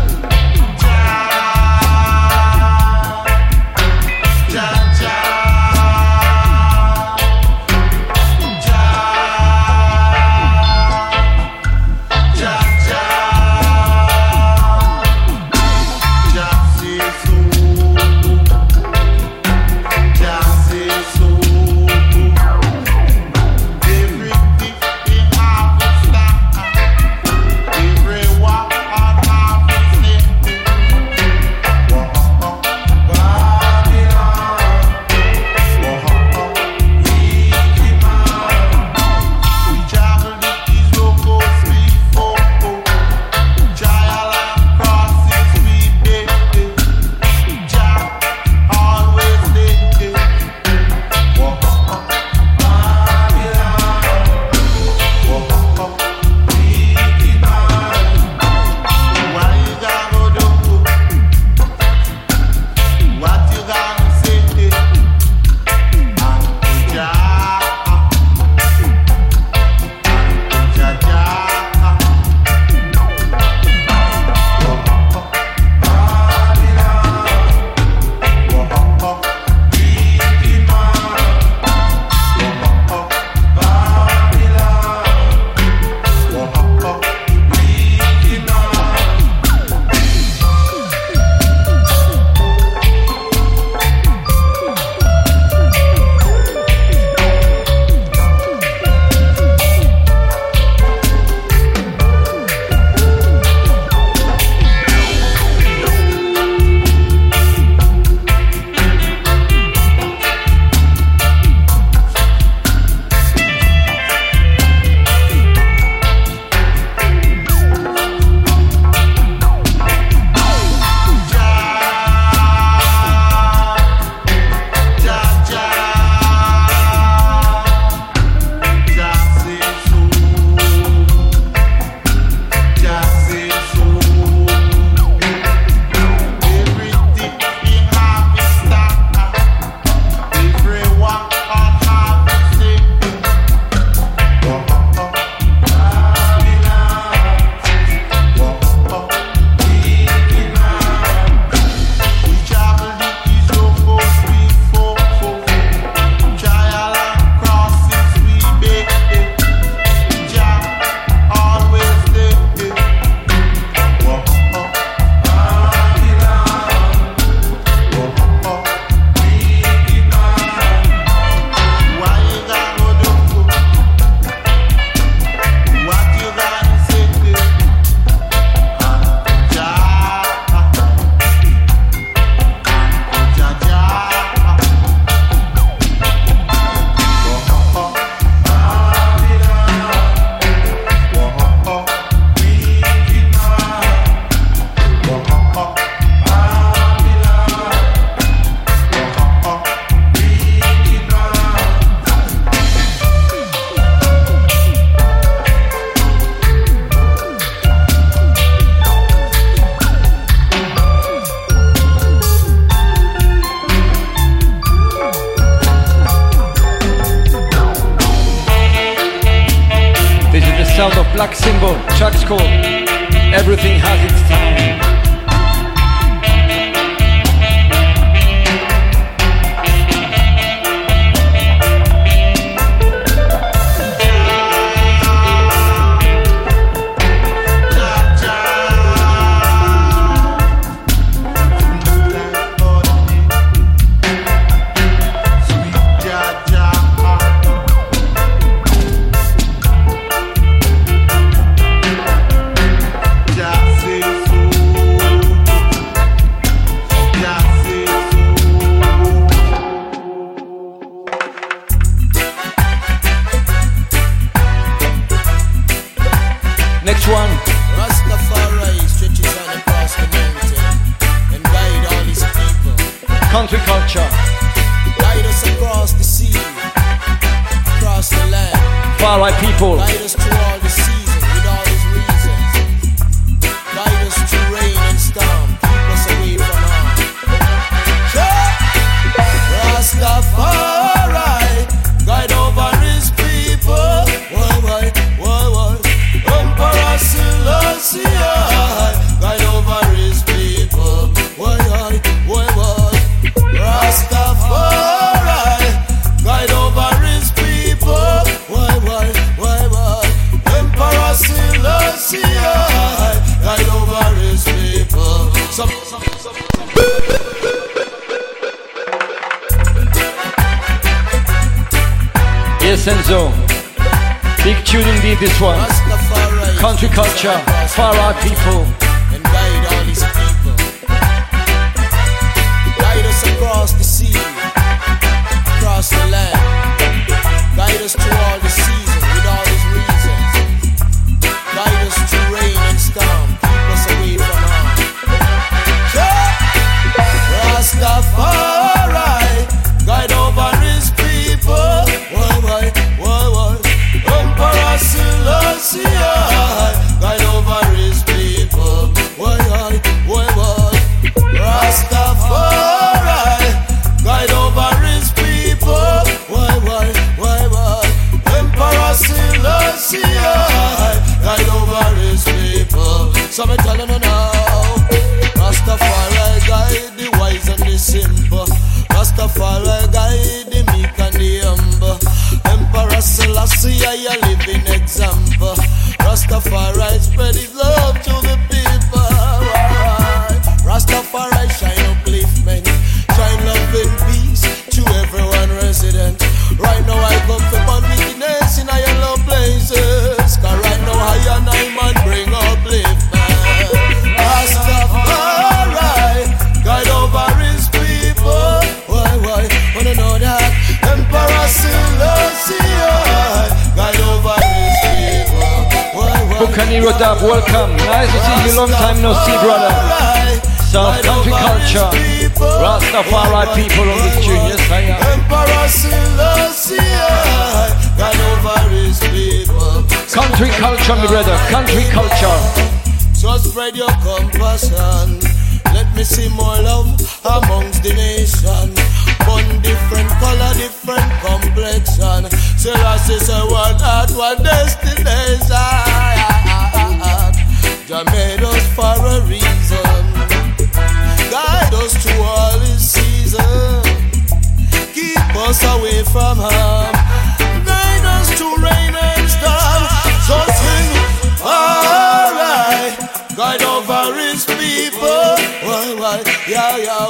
Rich 464.36 464.48
people. 464.60 465.32
Why, 465.64 465.96
why, 465.96 466.20
yo, 466.46 466.76
yo. 466.84 467.00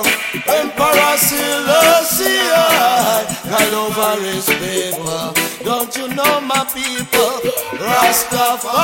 Emperor 0.46 1.16
Selassie, 1.18 2.38
God 3.50 3.74
over 3.74 4.14
his 4.22 4.46
people. 4.46 5.34
Don't 5.64 5.90
you 5.96 6.06
know 6.14 6.40
my 6.42 6.62
people? 6.70 7.42
Rastafari, 7.82 8.78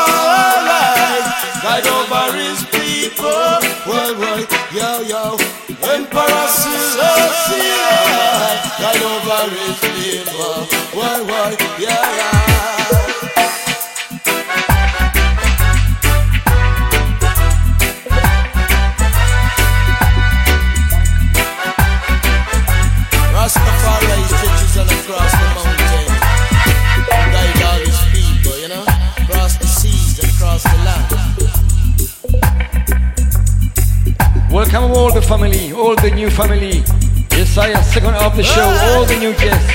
God 1.62 1.86
over 1.86 2.34
his 2.36 2.66
people. 2.74 3.62
Why, 3.86 4.10
why, 4.18 4.42
yo, 4.74 4.90
yo. 5.06 5.38
Emperor 5.94 6.46
Selassie, 6.50 7.78
God 8.82 9.02
over 9.06 9.42
his 9.54 9.78
people. 9.94 10.66
Why, 10.98 11.22
why, 11.22 11.56
yeah, 11.78 12.16
yeah. 12.16 12.41
Come 34.72 34.90
all 34.92 35.12
the 35.12 35.20
family, 35.20 35.70
all 35.70 35.94
the 35.96 36.10
new 36.10 36.30
family. 36.30 36.80
Yes, 37.36 37.58
I 37.58 37.76
am 37.76 37.84
second 37.84 38.16
of 38.16 38.34
the 38.34 38.42
show, 38.42 38.64
ah. 38.64 38.96
all 38.96 39.04
the 39.04 39.20
new 39.20 39.36
guests. 39.36 39.68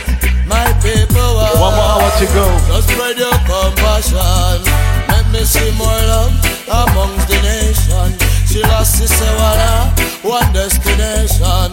My 0.49 0.65
people, 0.81 1.37
ah. 1.37 1.53
one 1.61 1.77
more 1.77 2.01
hour 2.01 2.09
to 2.17 2.25
go. 2.33 2.49
Just 2.65 2.89
spread 2.89 3.13
your 3.13 3.37
compassion. 3.45 4.57
Let 5.05 5.29
me 5.29 5.45
see 5.45 5.69
more 5.77 6.01
love 6.09 6.33
amongst 6.65 7.29
the 7.29 7.37
nation. 7.45 8.09
She 8.49 8.65
lost 8.65 8.97
his 8.97 9.13
one, 9.37 10.33
one 10.33 10.49
destination. 10.49 11.69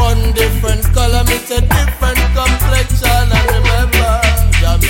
One 0.00 0.32
different 0.32 0.88
color 0.96 1.28
meets 1.28 1.52
a 1.52 1.60
different 1.60 2.24
complexion. 2.32 3.28
And 3.36 3.46
remember, 3.52 4.16
Jah 4.64 4.80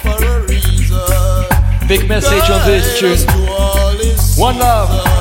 for 0.00 0.16
a 0.24 0.48
reason. 0.48 1.84
Big 1.84 2.08
message 2.08 2.48
on 2.48 2.64
this 2.64 2.96
tune. 2.96 3.20
One 4.40 4.56
love 4.56 5.19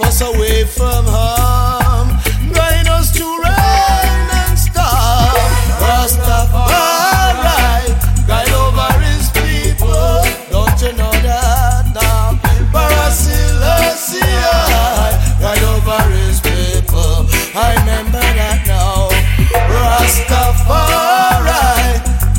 keep 0.00 0.08
us 0.08 0.20
away 0.22 0.64
from 0.64 1.04
harm. 1.06 2.08
Guide 2.52 2.88
us 2.88 3.12
to 3.12 3.24
rain 3.24 4.30
and 4.40 4.58
storm. 4.58 5.34
Rastafari, 5.80 7.36
guide 8.26 8.52
over 8.52 8.92
his 9.04 9.30
people. 9.30 10.22
Don't 10.50 10.80
you 10.82 10.92
know 10.96 11.12
that 11.22 11.84
now? 11.94 12.38
Parasilasia, 12.72 14.24
guide 15.40 15.64
over 15.74 16.02
his 16.16 16.40
people. 16.40 17.26
I 17.54 17.74
remember 17.80 18.20
that 18.20 18.66
now. 18.66 19.08
Rastafari, 19.74 20.80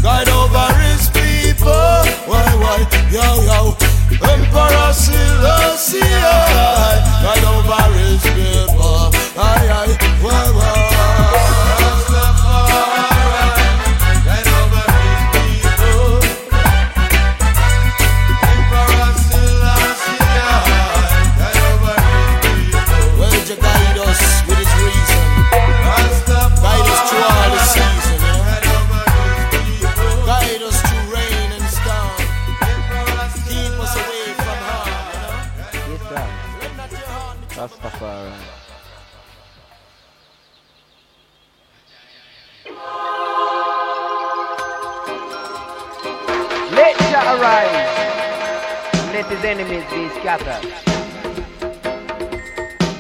guide 0.01 0.29
over 0.29 0.73
his 0.81 1.09
people. 1.09 2.05
Why, 2.27 2.45
why, 2.61 2.79
yo, 3.11 3.27
yo. 3.45 3.77
Emperor 4.21 4.93
Selassie. 4.93 6.40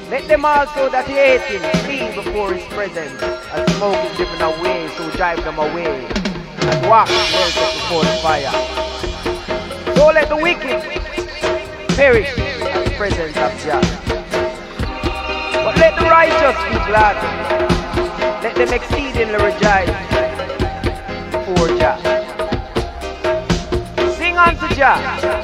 Let 0.09 0.27
them 0.27 0.43
also 0.43 0.89
that 0.89 1.05
hate 1.05 1.41
him 1.41 1.61
flee 1.85 2.09
before 2.15 2.51
his 2.51 2.65
presence, 2.73 3.21
and 3.53 3.69
smoke 3.77 3.95
is 4.09 4.17
driven 4.17 4.41
away, 4.41 4.89
so 4.97 5.07
drive 5.11 5.43
them 5.43 5.59
away, 5.59 5.85
and 5.85 6.89
walk 6.89 7.07
worship 7.09 7.73
before 7.77 8.01
the 8.01 8.17
fire. 8.25 8.51
So 9.95 10.07
let 10.07 10.29
the 10.29 10.35
wicked 10.35 10.81
perish 11.95 12.35
in 12.37 12.85
the 12.85 12.93
presence 12.97 13.37
of 13.37 13.53
God. 13.65 13.85
But 15.63 15.77
let 15.77 15.95
the 15.99 16.05
righteous 16.09 16.57
be 16.73 16.79
glad, 16.89 17.21
let 18.41 18.55
them 18.55 18.73
exceedingly 18.73 19.37
rejoice 19.37 19.93
before 21.29 21.69
Jah. 21.77 21.97
Sing 24.17 24.37
unto 24.37 24.67
Jah. 24.73 25.40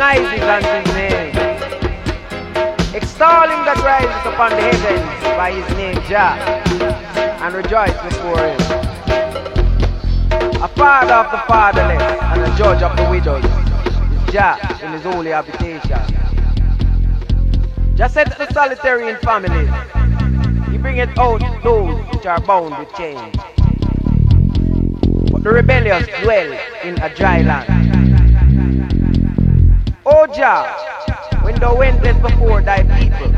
Praises 0.00 0.40
unto 0.40 0.66
his 0.66 0.94
name. 0.94 1.36
Extol 2.94 3.48
him 3.52 3.60
that 3.68 3.76
rises 3.84 4.32
upon 4.32 4.48
the 4.48 4.62
heavens 4.62 5.36
by 5.36 5.52
his 5.52 5.76
name 5.76 6.00
Jah, 6.08 6.40
and 7.44 7.54
rejoice 7.54 7.92
before 8.08 8.38
him. 8.38 8.60
A 10.62 10.68
father 10.68 11.12
of 11.12 11.30
the 11.30 11.36
fatherless 11.46 12.00
and 12.00 12.40
a 12.40 12.56
judge 12.56 12.82
of 12.82 12.96
the 12.96 13.10
widows 13.10 13.44
is 13.44 14.32
Jah 14.32 14.56
in 14.82 14.92
his 14.92 15.02
holy 15.02 15.32
habitation. 15.32 16.00
Jah 17.94 18.08
set 18.08 18.38
the 18.38 18.50
solitary 18.54 19.10
in 19.10 19.16
families. 19.18 19.68
He 20.70 20.78
bringeth 20.78 21.18
out 21.18 21.42
those 21.62 22.02
which 22.06 22.24
are 22.24 22.40
bound 22.40 22.74
with 22.78 22.90
chains. 22.94 23.36
But 25.30 25.42
the 25.42 25.50
rebellious 25.50 26.08
dwell 26.22 26.58
in 26.84 26.98
a 27.02 27.14
dry 27.14 27.42
land. 27.42 28.09
Jah, 30.34 30.64
when 31.42 31.58
thou 31.58 31.76
wentest 31.76 32.22
before 32.22 32.62
thy 32.62 32.84
people, 32.98 33.28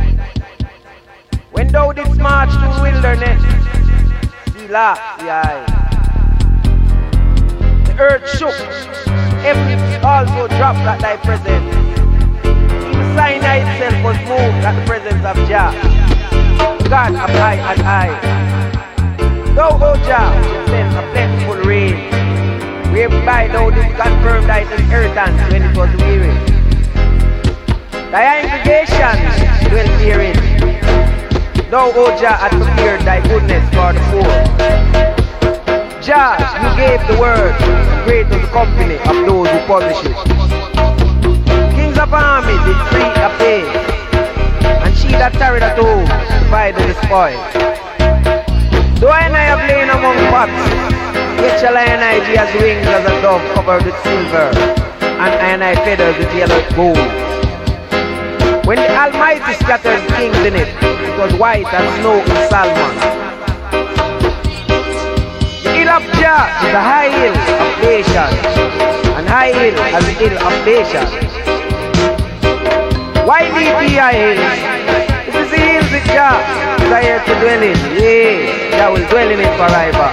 when 1.50 1.68
thou 1.72 1.90
didst 1.92 2.18
march 2.18 2.50
through 2.50 2.72
the 2.74 2.82
wilderness. 2.82 3.42
The 7.86 7.96
earth 7.98 8.28
shook, 8.38 8.54
heaven 9.40 10.04
also 10.04 10.48
dropped 10.48 10.80
at 10.80 11.00
thy 11.00 11.16
presence. 11.16 11.74
Even 12.44 13.16
Sinai 13.16 13.58
itself 13.64 14.04
was 14.04 14.16
moved 14.28 14.64
at 14.64 14.74
the 14.78 14.84
presence 14.86 15.24
of 15.24 15.36
Jah, 15.48 15.72
God 16.88 17.14
of 17.14 17.30
high 17.36 17.56
and 17.72 17.80
high. 17.80 18.12
Thou, 19.54 19.78
O 19.80 19.96
Jah, 20.04 20.32
send 20.66 20.94
a 20.94 21.02
plentiful 21.12 21.56
rain, 21.68 21.96
whereby 22.92 23.48
thou 23.48 23.70
didst 23.70 23.96
confirm 23.96 24.46
thy 24.46 24.60
inheritance 24.60 25.40
when 25.52 25.62
it 25.62 25.76
was 25.76 25.90
weary. 25.96 26.61
Thy 28.12 28.44
congregation 28.44 29.16
dwell 29.72 29.88
herein. 29.96 30.36
Thou, 31.70 31.88
O 31.96 32.12
Jah, 32.20 32.36
hast 32.36 32.60
prepared 32.60 33.00
thy 33.08 33.24
goodness 33.24 33.64
for 33.72 33.96
the 33.96 34.04
poor. 34.12 34.28
Jah, 36.04 36.36
you 36.60 36.68
gave 36.76 37.00
the 37.08 37.16
word, 37.16 37.56
great 38.04 38.28
was 38.28 38.44
the 38.44 38.52
company 38.52 39.00
of 39.08 39.16
those 39.24 39.48
who 39.48 39.58
publish 39.64 39.96
it. 40.04 40.12
Kings 41.72 41.96
of 41.96 42.12
armies 42.12 42.60
did 42.68 42.76
free 42.92 43.08
a 43.16 43.32
pay, 43.40 43.64
and 44.84 44.92
she 44.92 45.08
that 45.16 45.32
tarried 45.40 45.62
at 45.62 45.80
home 45.80 46.04
divided 46.44 46.84
the 46.84 46.96
spoil. 47.08 47.40
Though 49.00 49.08
I 49.08 49.24
and 49.24 49.32
I 49.32 49.48
have 49.48 49.64
lain 49.64 49.88
among 49.88 50.20
pots, 50.28 50.52
yet 51.40 51.56
shall 51.64 51.78
I 51.78 51.88
and 51.88 52.04
I 52.04 52.20
be 52.28 52.36
as 52.36 52.52
wings 52.60 52.84
as 52.92 53.08
a 53.08 53.22
dove 53.24 53.40
covered 53.56 53.86
with 53.88 53.96
silver, 54.04 54.52
and 55.00 55.32
I 55.32 55.48
and 55.56 55.64
I 55.64 55.74
feathers 55.76 56.18
with 56.18 56.28
yellow 56.36 56.60
gold. 56.76 57.21
When 58.72 58.80
the 58.80 58.88
Almighty 58.88 59.52
scattered 59.60 60.00
kings 60.16 60.38
in 60.48 60.56
it, 60.56 60.64
it 60.80 61.18
was 61.20 61.34
white 61.34 61.68
as 61.68 61.84
snow 62.00 62.24
in 62.24 62.38
Salmon. 62.48 62.96
The 65.60 65.72
hill 65.76 65.90
of 65.92 66.00
Jah 66.16 66.48
is 66.64 66.72
a 66.72 66.80
high 66.80 67.12
hill 67.12 67.36
of 67.36 67.68
Bashan, 67.84 68.32
and 69.12 69.28
high 69.28 69.52
hill 69.52 69.76
as 69.76 70.02
the 70.08 70.16
hill 70.16 70.32
of 70.40 70.54
Bashan. 70.64 71.04
Why 73.28 73.44
leave 73.52 73.76
the 73.76 74.00
high 74.00 74.16
hills? 74.16 74.40
This 75.26 75.36
is 75.36 75.50
the 75.52 75.60
hills 75.60 75.90
that 75.92 76.04
Jah 76.08 76.40
desired 76.80 77.26
to 77.28 77.34
dwell 77.44 77.60
in. 77.60 77.76
Yea, 78.00 78.70
Jah 78.72 78.88
will 78.88 79.06
dwell 79.12 79.28
in 79.28 79.40
it 79.44 79.52
forever. 79.60 80.08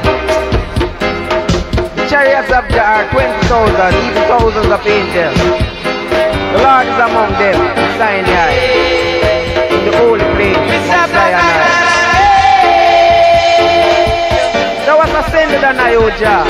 The 1.95 2.05
chariots 2.11 2.51
of 2.51 2.67
Jah 2.75 3.07
are 3.07 3.07
20,000, 3.07 3.95
even 4.03 4.23
thousands 4.27 4.67
of 4.67 4.85
angels. 4.85 5.78
The 6.49 6.59
Lord 6.65 6.87
is 6.89 6.97
among 6.97 7.31
them, 7.37 7.57
Sinai, 8.01 8.53
in 9.69 9.81
the 9.85 9.93
holy 10.01 10.25
place 10.33 10.57
of 10.57 11.07
Sinai. 11.13 11.61
Thou 14.85 14.97
hast 14.97 15.13
ascended 15.29 15.63
on 15.63 15.77
Ioja, 15.77 16.41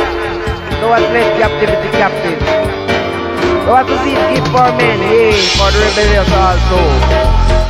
thou 0.80 0.96
hast 0.96 1.08
led 1.12 1.30
captivity 1.36 1.90
captive. 2.00 2.40
Thou 3.68 3.76
hast 3.76 3.92
received 3.92 4.24
gift 4.32 4.48
for 4.56 4.72
men, 4.80 5.04
yea, 5.04 5.36
for 5.60 5.68
the 5.68 5.80
rebellious 5.84 6.32
also. 6.32 6.80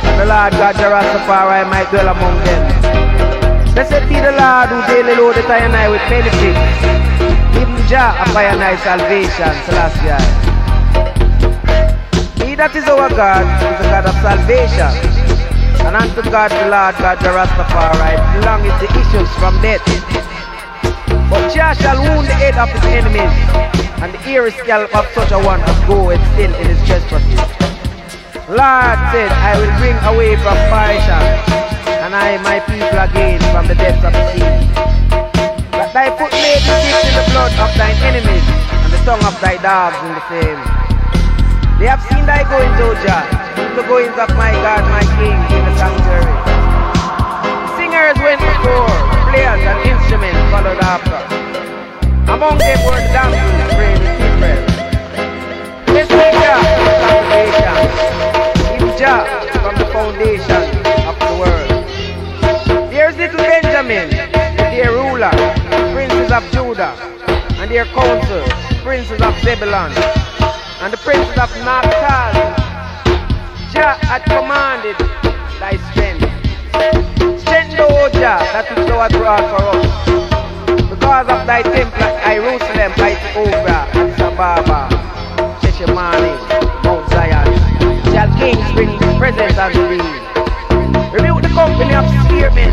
And 0.06 0.16
the 0.22 0.26
Lord 0.30 0.52
God, 0.54 0.74
the 0.78 0.86
Rastafari, 0.86 1.66
might 1.66 1.90
dwell 1.90 2.14
among 2.14 2.38
them. 2.46 2.62
Blessed 3.74 4.06
be 4.08 4.22
the 4.22 4.34
Lord 4.38 4.70
who 4.70 4.78
daily 4.86 5.14
loadeth 5.18 5.50
I 5.50 5.66
and 5.66 5.74
I 5.74 5.90
with 5.90 6.02
benefits. 6.06 6.62
Even 7.58 7.76
Jah 7.90 8.14
of 8.22 8.36
I 8.36 8.44
and 8.54 8.62
I 8.62 8.76
salvation, 8.78 9.50
Celestial. 9.66 10.49
That 12.60 12.76
is 12.76 12.84
our 12.92 13.08
God 13.08 13.40
is 13.40 13.80
a 13.80 13.88
God 13.88 14.04
of 14.04 14.16
salvation. 14.20 14.92
And 15.80 15.96
unto 15.96 16.20
God 16.28 16.52
the 16.52 16.68
Lord 16.68 16.92
God 17.00 17.16
the 17.24 17.32
Rastafari 17.32 18.20
belongeth 18.36 18.76
the 18.84 18.88
issues 19.00 19.32
from 19.40 19.56
death. 19.64 19.80
But 21.32 21.48
Jah 21.56 21.72
shall 21.72 21.96
wound 21.96 22.28
the 22.28 22.36
head 22.36 22.60
of 22.60 22.68
his 22.68 22.84
enemies, 22.84 23.32
and 24.04 24.12
the 24.12 24.20
ear 24.28 24.52
scalp 24.52 24.92
of 24.92 25.08
such 25.16 25.32
a 25.32 25.40
one 25.40 25.64
as 25.64 25.78
goeth 25.88 26.20
still 26.36 26.52
in 26.52 26.66
his 26.68 26.76
trespasses. 26.84 27.40
Lord 28.52 29.00
said, 29.08 29.32
I 29.40 29.56
will 29.56 29.72
bring 29.80 29.96
away 30.12 30.36
from 30.44 30.60
Bashan, 30.68 31.24
and 32.04 32.12
I 32.12 32.36
my 32.44 32.60
people 32.68 32.92
again 32.92 33.40
from 33.56 33.72
the 33.72 33.76
depths 33.80 34.04
of 34.04 34.12
the 34.12 34.24
sea. 34.36 34.52
That 35.80 35.96
thy 35.96 36.12
foot 36.12 36.28
may 36.36 36.60
be 36.60 36.76
dipped 36.76 37.08
in 37.08 37.14
the 37.16 37.24
blood 37.32 37.56
of 37.56 37.72
thine 37.80 37.96
enemies, 38.04 38.44
and 38.84 38.92
the 38.92 39.00
tongue 39.08 39.24
of 39.24 39.32
thy 39.40 39.56
dogs 39.64 39.96
in 40.04 40.12
the 40.12 40.24
same. 40.28 40.89
They 41.80 41.86
have 41.86 42.02
seen 42.12 42.26
thy 42.26 42.44
goings, 42.44 42.76
O 42.84 42.92
Jah, 43.00 43.24
the 43.72 43.80
goings 43.88 44.12
of 44.12 44.28
my 44.36 44.52
God, 44.60 44.84
my 44.92 45.00
King, 45.16 45.32
in 45.32 45.64
the 45.64 45.72
sanctuary. 45.80 46.28
Singers 47.80 48.20
went 48.20 48.36
before, 48.36 48.92
players 49.32 49.64
and 49.64 49.80
instruments 49.88 50.44
followed 50.52 50.76
after. 50.76 51.16
Among 52.28 52.60
them 52.60 52.76
were 52.84 53.00
the 53.00 53.08
damsels 53.16 53.72
praying 53.72 53.96
with 53.96 54.20
Israel. 54.28 54.60
This 55.88 56.04
is 56.04 56.32
Jah 56.36 56.60
the 56.84 56.92
congregation, 57.00 57.76
even 58.76 58.92
Jah 59.00 59.24
from 59.64 59.74
the 59.80 59.88
foundation 59.88 60.60
of 61.08 61.16
the 61.16 61.32
world. 61.40 62.92
There's 62.92 63.16
little 63.16 63.40
Benjamin, 63.40 64.10
their 64.68 64.92
ruler, 64.92 65.32
princes 65.96 66.30
of 66.30 66.44
Judah, 66.52 66.92
and 67.56 67.70
their 67.70 67.86
councils, 67.86 68.52
princes 68.84 69.22
of 69.22 69.32
Zebulun 69.40 69.96
and 70.80 70.92
the 70.94 70.96
princes 70.96 71.36
of 71.36 71.52
Naphtali. 71.60 72.40
Jah 73.68 74.00
had 74.00 74.24
commanded 74.24 74.96
thy 75.60 75.76
strength. 75.92 76.24
Strengthen 77.40 77.76
the 77.76 77.84
O 77.84 78.08
Jah, 78.16 78.40
that 78.56 78.64
which 78.72 78.88
thou 78.88 79.04
hast 79.04 79.12
brought 79.12 79.44
for 79.52 79.60
us. 79.76 79.84
Because 80.88 81.28
of 81.28 81.44
thy 81.44 81.60
temple 81.60 82.00
at 82.00 82.32
Jerusalem, 82.32 82.92
Ethiopia, 82.96 83.84
and 83.92 84.08
Sababa, 84.16 84.88
Sheshemani, 85.60 86.32
Mount 86.80 87.04
Zion, 87.12 87.44
shall 88.08 88.32
kings 88.40 88.64
bring 88.72 88.96
presents 89.20 89.58
unto 89.60 89.84
thee. 89.84 90.00
Rebuke 91.12 91.44
the 91.44 91.52
company 91.52 91.92
of 91.92 92.08
spearmen, 92.24 92.72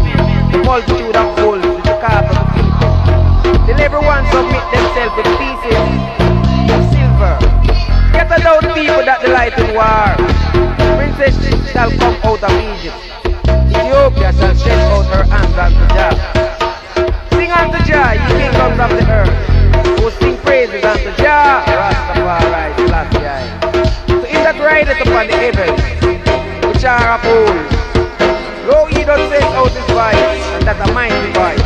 the 0.56 0.64
multitude 0.64 1.16
of 1.16 1.28
with 1.44 1.84
the 1.84 1.98
calf 2.00 2.24
of 2.32 2.40
the 2.40 2.48
people. 2.56 3.68
Till 3.68 3.80
everyone 3.84 4.24
submit 4.32 4.64
themselves 4.72 5.14
with 5.20 5.28
pieces. 5.36 6.27
Get 8.58 8.72
out 8.72 8.76
people 8.76 9.06
that 9.06 9.22
delight 9.22 9.54
in 9.62 9.70
war. 9.78 10.18
Princess 10.98 11.38
shall 11.70 11.94
come 11.94 12.18
out 12.26 12.42
of 12.42 12.50
Egypt. 12.58 12.98
Ethiopia 13.70 14.34
shall 14.34 14.56
stretch 14.58 14.82
out 14.90 15.06
her 15.14 15.26
hands 15.30 15.54
unto 15.54 15.86
Jah. 15.94 16.18
Sing 17.38 17.54
unto 17.54 17.78
Jah, 17.86 18.18
ye 18.18 18.26
kingdoms 18.34 18.82
of 18.82 18.90
the 18.98 19.06
earth. 19.14 19.30
Who 20.02 20.10
sing 20.18 20.42
praises 20.42 20.82
unto 20.82 21.14
Jah, 21.22 21.70
Rastafari, 21.70 22.74
Selassie. 22.82 23.46
To 24.10 24.26
him 24.26 24.42
that 24.42 24.58
rideth 24.58 25.06
upon 25.06 25.30
the 25.30 25.38
heavens, 25.38 25.78
which 26.66 26.82
are 26.82 27.14
of 27.14 27.22
old. 27.30 27.62
Lo, 28.66 28.90
he 28.90 29.06
doth 29.06 29.22
send 29.30 29.54
out 29.54 29.70
his 29.70 29.86
voice, 29.94 30.18
and 30.58 30.66
that 30.66 30.82
a 30.82 30.90
mighty 30.98 31.30
voice. 31.30 31.62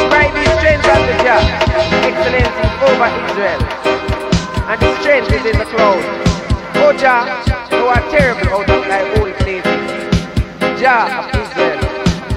Ascribe 0.00 0.32
his 0.32 0.48
strength 0.56 0.88
unto 0.88 1.12
Jah, 1.20 1.44
excellency 2.08 2.64
over 2.88 3.12
Israel 3.28 4.01
and 4.72 5.00
strength 5.00 5.30
is 5.32 5.44
in 5.44 5.58
the 5.58 5.66
clouds. 5.66 6.06
O 6.76 6.96
Jah, 6.96 7.44
thou 7.68 7.88
art 7.88 8.10
terrible 8.10 8.48
out 8.48 8.70
of 8.70 8.84
thy 8.88 9.02
holy 9.16 9.32
places. 9.34 9.78
Jah 10.80 11.20
of 11.20 11.26
Israel, 11.42 11.78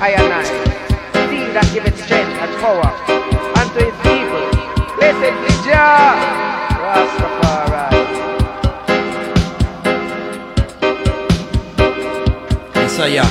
I 0.01 0.09
and 0.19 0.33
I, 0.33 0.43
see 1.29 1.47
that 1.55 1.67
giveth 1.73 1.97
strength 2.03 2.35
and 2.43 2.51
power. 2.59 2.91
And 3.59 3.69
to 3.73 3.79
his 3.87 3.95
people. 4.03 4.43
Blessed 4.97 5.35
be 5.41 5.51
Jah, 5.63 6.15
Rastafari. 6.83 7.87
Messiah. 12.75 13.27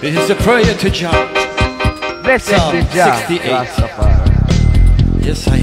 This 0.00 0.14
is 0.18 0.30
a 0.30 0.36
prayer 0.36 0.74
to 0.74 0.90
Jah. 0.90 1.10
Blessed 2.22 2.46
Psalm 2.46 2.76
be 2.76 2.82
Jah, 2.94 3.16
68. 3.26 3.50
Rastafari. 3.50 5.26
Yes, 5.26 5.48
I 5.48 5.56
am. 5.56 5.61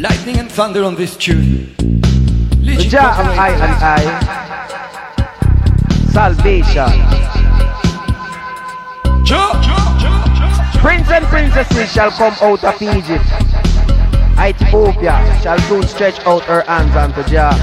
Lightning 0.00 0.38
and 0.38 0.48
thunder 0.48 0.84
on 0.84 0.94
this 0.94 1.16
tune. 1.16 1.74
And 1.80 2.94
I 2.94 3.50
and 3.50 3.74
I, 3.82 4.00
salvation. 6.12 6.88
Prince 10.78 11.10
and 11.10 11.24
princesses 11.26 11.92
shall 11.92 12.12
come 12.12 12.34
out 12.40 12.62
of 12.62 12.80
Egypt. 12.80 13.24
Ethiopia 14.38 15.40
shall 15.42 15.58
soon 15.62 15.82
stretch 15.82 16.20
out 16.20 16.44
her 16.44 16.60
hands 16.60 16.94
unto 16.94 17.24
Jah. 17.28 17.56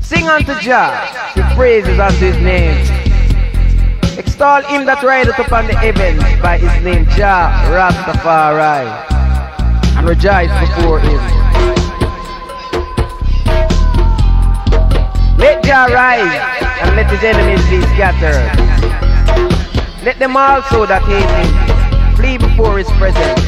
Sing 0.00 0.26
unto 0.28 0.54
Jah, 0.58 1.30
sing 1.32 1.44
praises 1.54 2.00
unto 2.00 2.32
his 2.32 2.38
name. 2.38 3.01
Extol 4.42 4.74
him 4.74 4.86
that 4.86 5.00
rideth 5.04 5.38
upon 5.38 5.68
the 5.68 5.74
heavens 5.78 6.18
by 6.42 6.58
his 6.58 6.74
name 6.82 7.06
Jah 7.14 7.46
Rastafari, 7.70 8.90
and 9.94 10.02
rejoice 10.02 10.50
before 10.58 10.98
him. 10.98 11.22
Let 15.38 15.62
Jah 15.62 15.86
rise, 15.94 16.26
and 16.82 16.96
let 16.98 17.06
his 17.06 17.22
enemies 17.22 17.62
be 17.70 17.86
scattered. 17.94 18.50
Let 20.02 20.18
them 20.18 20.36
also 20.36 20.86
that 20.86 21.06
hate 21.06 21.30
him 21.38 22.16
flee 22.18 22.36
before 22.36 22.78
his 22.78 22.90
presence. 22.98 23.46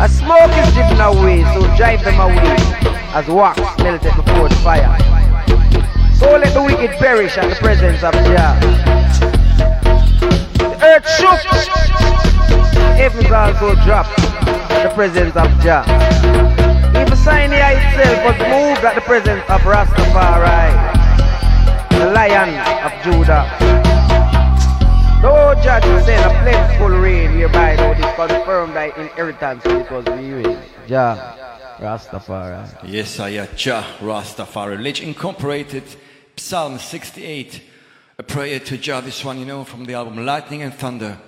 As 0.00 0.16
smoke 0.16 0.56
is 0.56 0.72
driven 0.72 1.04
away, 1.04 1.44
so 1.52 1.60
drive 1.76 2.02
them 2.02 2.16
away, 2.16 2.56
as 3.12 3.28
wax 3.28 3.60
melted 3.84 4.16
before 4.24 4.48
the 4.48 4.56
fire. 4.64 4.88
So 6.16 6.32
let 6.32 6.54
the 6.54 6.62
wicked 6.64 6.96
perish 6.96 7.36
at 7.36 7.50
the 7.50 7.56
presence 7.56 8.02
of 8.02 8.14
Jah. 8.24 8.85
Earth 10.86 11.08
shook, 11.18 11.40
heavens 12.94 13.30
also 13.32 13.74
dropped 13.82 14.16
the 14.84 14.90
presence 14.94 15.34
of 15.34 15.48
Jah. 15.60 15.82
Even 16.94 17.16
Sinai 17.16 17.72
itself 17.72 18.24
was 18.24 18.38
moved 18.46 18.84
at 18.84 18.94
the 18.94 19.00
presence 19.00 19.42
of 19.50 19.60
Rastafari, 19.62 20.70
the 21.90 22.10
Lion 22.12 22.54
of 22.86 22.92
Judah. 23.02 23.44
Though 25.22 25.60
Jah 25.60 25.80
send 26.04 26.24
a 26.24 26.42
plentiful 26.42 26.90
rain, 26.90 27.32
hereby, 27.32 27.74
thou 27.74 27.92
didst 27.94 28.14
confirmed 28.14 28.76
thy 28.76 28.86
inheritance, 28.96 29.66
it 29.66 29.90
was 29.90 30.06
real. 30.06 30.56
Jah, 30.86 31.16
Rastafari. 31.80 32.64
Yes, 32.84 33.18
I 33.18 33.30
am 33.30 33.48
Jah 33.56 33.84
Rastafari. 33.98 34.80
Let's 34.80 35.00
incorporated 35.00 35.82
Psalm 36.36 36.78
68, 36.78 37.60
a 38.18 38.22
prayer 38.22 38.60
to 38.60 38.78
Jah. 38.78 39.00
This 39.00 39.24
one, 39.24 39.38
you 39.38 39.46
know, 39.46 39.64
from 39.64 39.84
the 39.84 39.94
album 39.94 40.24
Lightning 40.24 40.62
and 40.62 40.72
Thunder. 40.72 41.18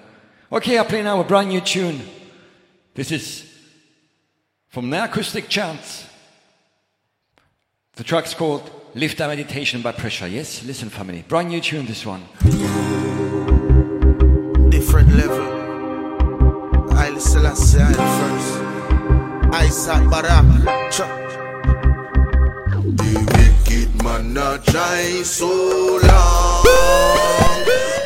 Okay, 0.50 0.78
I 0.78 0.84
play 0.84 1.02
now 1.02 1.20
a 1.20 1.24
brand 1.24 1.48
new 1.48 1.60
tune. 1.60 2.00
This 2.94 3.12
is 3.12 3.44
from 4.68 4.90
the 4.90 5.04
acoustic 5.04 5.48
chants. 5.48 6.06
The 7.96 8.04
track's 8.04 8.32
called 8.34 8.70
Lift 8.94 9.20
Our 9.20 9.28
Meditation 9.28 9.82
by 9.82 9.92
Pressure. 9.92 10.28
Yes, 10.28 10.64
listen, 10.64 10.88
family. 10.88 11.24
Brand 11.28 11.48
new 11.48 11.60
tune, 11.60 11.86
this 11.86 12.06
one. 12.06 12.22
different 14.70 15.14
level. 15.14 15.44
Haile 16.96 17.20
Selassie, 17.20 17.80
I 17.80 17.92
first. 17.92 18.78
Isaac 19.54 20.08
Barak, 20.10 20.92
Chuck. 20.92 21.18
Man 24.02 24.32
not 24.32 24.64
try 24.64 25.22
so 25.22 25.46
long, 25.48 26.62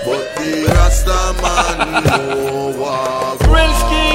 but 0.04 0.24
the 0.36 0.64
Rasta 0.74 1.34
man 1.42 2.04
know 2.04 2.72
what. 2.80 3.38
Rilski, 3.52 4.10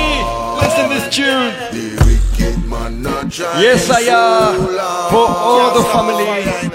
listen 0.62 0.90
this 0.90 1.08
tune. 1.16 1.54
The 1.72 1.88
wicked 2.06 2.58
man 2.70 3.02
not 3.02 3.32
try 3.32 3.62
Yes, 3.62 3.90
I 3.90 4.02
am. 4.02 4.68
Uh, 4.70 5.10
for 5.10 5.28
all 5.30 5.74
the 5.74 5.84
family. 5.90 6.26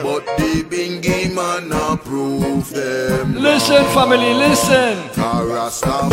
But 0.03 0.25
the 0.39 0.63
bingy 0.69 1.33
man 1.35 1.71
prove 1.99 2.71
them. 2.71 3.35
Listen, 3.37 3.85
family, 3.95 4.35
listen. 4.35 4.99
Rastafari, 5.17 6.13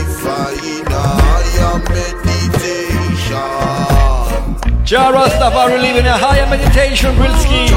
if 0.00 0.26
I 0.26 0.28
in 0.64 0.86
higher 0.86 1.78
meditation. 1.94 3.85
Jah 4.84 5.10
Rastafari 5.12 5.80
living 5.80 6.06
a 6.06 6.16
higher 6.16 6.46
meditation, 6.48 7.14
Rilski. 7.16 7.68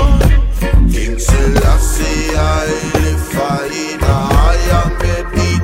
King 0.91 1.18
Selassie, 1.18 2.35
I 2.35 2.65
live 2.93 3.30
in 3.73 3.99
higher 3.99 4.85
meditation. 5.01 5.60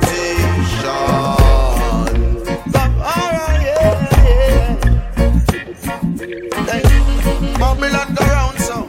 Babylon 7.58 8.14
go 8.14 8.24
round 8.26 8.58
so 8.60 8.88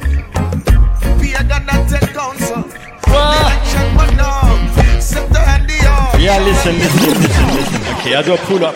Pagan 1.20 1.66
not 1.66 1.88
take 1.88 2.10
counsel 2.14 2.64
Election 3.08 3.88
man 3.96 4.18
now 4.18 5.00
Set 5.00 5.30
the 5.32 5.40
hand 5.40 5.70
the 5.70 5.78
Yeah, 6.20 6.40
listen, 6.40 6.76
listen, 6.78 7.14
listen, 7.22 7.48
listen. 7.56 7.82
Okay, 7.98 8.16
I 8.16 8.22
do 8.24 8.34
a 8.34 8.38
pull 8.38 8.66
up. 8.66 8.76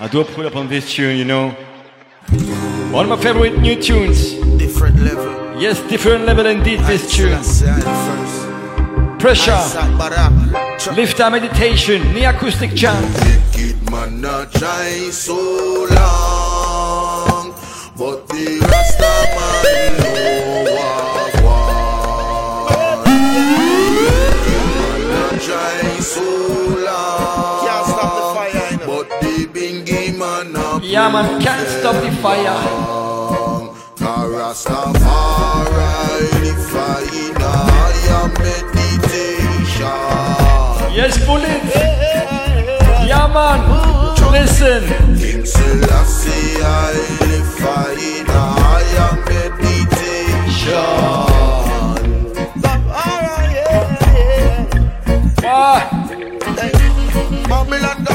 I 0.00 0.08
do 0.08 0.20
a 0.20 0.24
pull 0.24 0.46
up 0.46 0.56
on 0.56 0.68
this 0.68 0.92
tune, 0.92 1.16
you 1.16 1.24
know. 1.24 1.54
One 2.92 3.10
of 3.10 3.18
my 3.18 3.22
favorite 3.22 3.58
new 3.60 3.80
tunes. 3.80 4.34
Different 4.58 5.00
level 5.00 5.60
Yes, 5.60 5.80
different 5.88 6.24
level 6.26 6.46
indeed, 6.46 6.80
this 6.80 7.14
tune. 7.14 7.38
Pressure. 9.18 9.52
Lift 10.94 11.20
our 11.20 11.30
meditation, 11.30 12.12
the 12.14 12.24
acoustic 12.24 12.74
chant. 12.74 13.06
Wicked 13.54 13.90
man 13.90 14.20
not 14.20 14.52
try 14.52 15.10
so 15.10 15.34
long 15.90 17.54
But 17.96 18.26
the 18.28 18.58
Rasta 18.60 19.14
man 19.36 19.64
know 20.00 20.74
what 20.74 21.34
want 21.44 23.06
Wicked 23.06 24.66
man 24.76 25.00
not 25.08 25.34
try 25.40 26.00
so 26.00 26.26
long 26.84 27.64
Can't 27.64 27.86
stop 27.86 28.12
the 28.18 28.22
fire 28.34 28.78
But 28.86 29.06
the 29.20 29.46
bingy 29.46 30.08
eh, 30.08 30.18
man 30.18 30.52
not 30.52 30.63
Yeah, 30.86 31.08
man, 31.10 31.40
can't 31.40 31.66
stop 31.66 31.96
the 32.04 32.10
fire. 32.20 32.44
Rastafari 34.36 34.92
I 36.74 37.40
higher 37.40 38.28
meditation 38.38 39.96
Yes, 40.94 41.16
bullet. 41.26 41.64
Yeah, 43.08 43.26
man. 43.32 43.60
Listen. 44.30 44.82
King 45.16 45.46
Selassie, 45.46 46.60
I 46.60 46.92
live 47.20 47.64
in 47.98 48.26
higher 48.26 49.12
meditation. 49.24 50.64
Babylon 57.48 58.13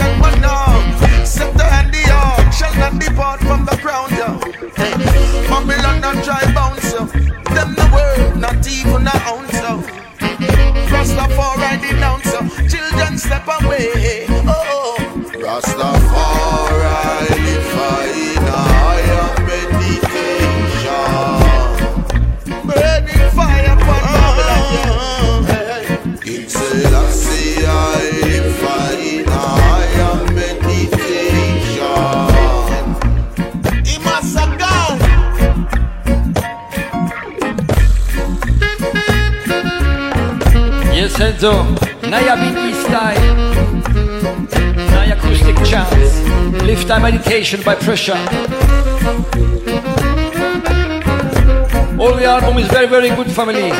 The 0.00 0.06
ancient 0.06 0.20
one 0.20 0.40
now 0.40 1.24
Set 1.24 1.56
the 1.56 1.64
ark 2.12 2.52
Shall 2.52 2.74
not 2.76 2.98
depart 2.98 3.40
from 3.40 3.64
the 3.64 3.76
ground 3.82 4.12
yo. 4.12 4.38
Babylon 5.48 6.00
not 6.00 6.24
try 6.24 6.52
bounce. 6.54 6.92
Them 6.92 7.74
the 7.74 7.90
word 7.92 8.36
not 8.38 8.66
even 8.66 9.06
a 9.06 9.16
ounce. 9.28 9.60
Rastafari 10.90 11.80
denounce. 11.80 12.32
Children 12.72 13.18
step 13.18 13.46
away 13.60 14.26
oh. 14.28 14.44
oh. 14.48 14.96
Rastafari 15.38 16.39
do 41.40 41.52
Naya 42.06 42.36
East 42.68 42.86
Side, 42.88 43.16
Naya 44.92 45.16
Acoustic 45.16 45.56
Chants, 45.64 46.20
Lift 46.64 46.90
Our 46.90 47.00
Meditation 47.00 47.62
by 47.64 47.76
Pressure. 47.76 48.12
All 51.98 52.14
the 52.14 52.26
album 52.26 52.58
is 52.58 52.68
very, 52.68 52.86
very 52.88 53.08
good, 53.08 53.30
family. 53.32 53.70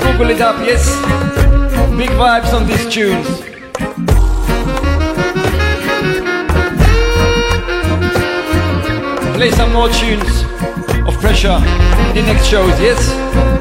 Google 0.00 0.30
it 0.30 0.40
up, 0.40 0.56
yes. 0.64 0.88
Big 1.98 2.08
vibes 2.16 2.54
on 2.54 2.66
these 2.66 2.86
tunes. 2.88 3.42
play 9.34 9.50
some 9.50 9.72
more 9.72 9.88
tunes 9.88 10.44
of 11.06 11.14
pressure 11.20 11.60
in 12.10 12.14
the 12.14 12.32
next 12.32 12.46
shows, 12.46 12.78
yes? 12.80 13.59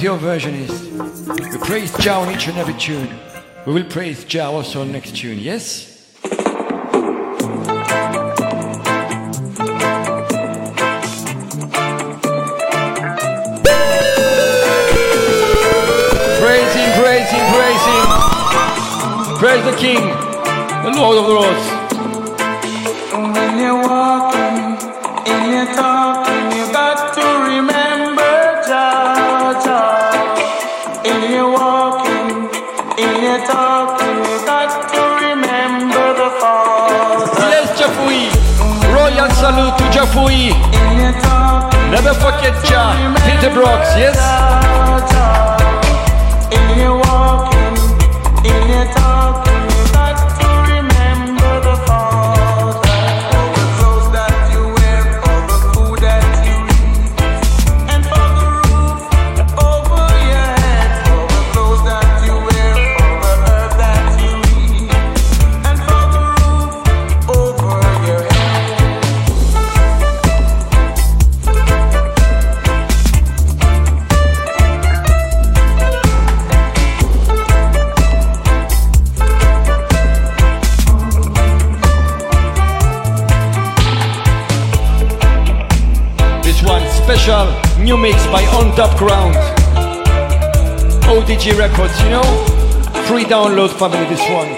what 0.00 0.04
your 0.04 0.16
version 0.16 0.54
is. 0.54 0.70
We 1.52 1.58
praise 1.58 1.94
Jah 1.98 2.14
on 2.14 2.34
each 2.34 2.48
and 2.48 2.56
every 2.56 2.72
tune. 2.72 3.20
We 3.66 3.74
will 3.74 3.84
praise 3.84 4.24
Jah 4.24 4.46
also 4.46 4.80
on 4.80 4.90
next 4.92 5.14
tune, 5.14 5.38
yes? 5.38 6.08
Praise 6.22 6.38
him, 16.72 16.92
praise 16.96 17.28
him, 17.28 17.44
praise 17.52 17.84
him. 17.84 18.08
Praise 19.36 19.60
the 19.66 19.76
King, 19.76 20.00
the 20.82 20.92
Lord 20.96 21.18
of 21.18 21.26
the 21.26 21.34
Lords. 21.34 21.79
motherfucking 42.10 42.68
job 42.68 43.16
yes? 43.96 45.89
remix 88.10 88.32
by 88.32 88.44
On 88.58 88.74
Top 88.74 88.96
Ground. 88.98 89.34
ODG 91.04 91.58
Records, 91.58 91.98
you 92.02 92.10
know? 92.10 92.22
Free 93.06 93.24
download 93.24 93.70
family, 93.70 94.06
this 94.08 94.20
one. 94.30 94.48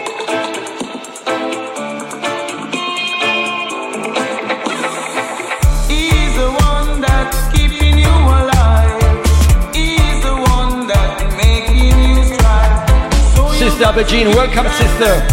Sister 13.59 13.85
Abegin, 13.85 14.35
welcome 14.35 14.69
sister. 14.73 15.27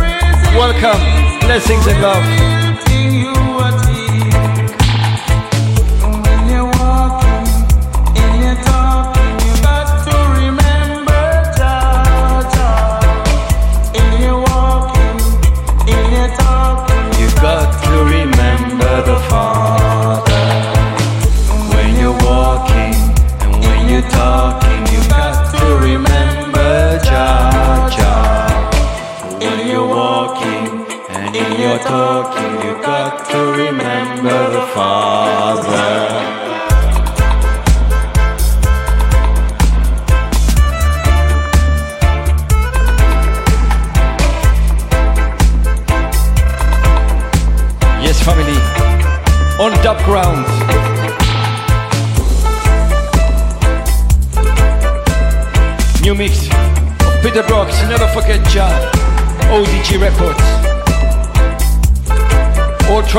Welcome. 0.55 0.99
Blessings 1.41 1.87
and 1.87 2.01
love. 2.01 2.58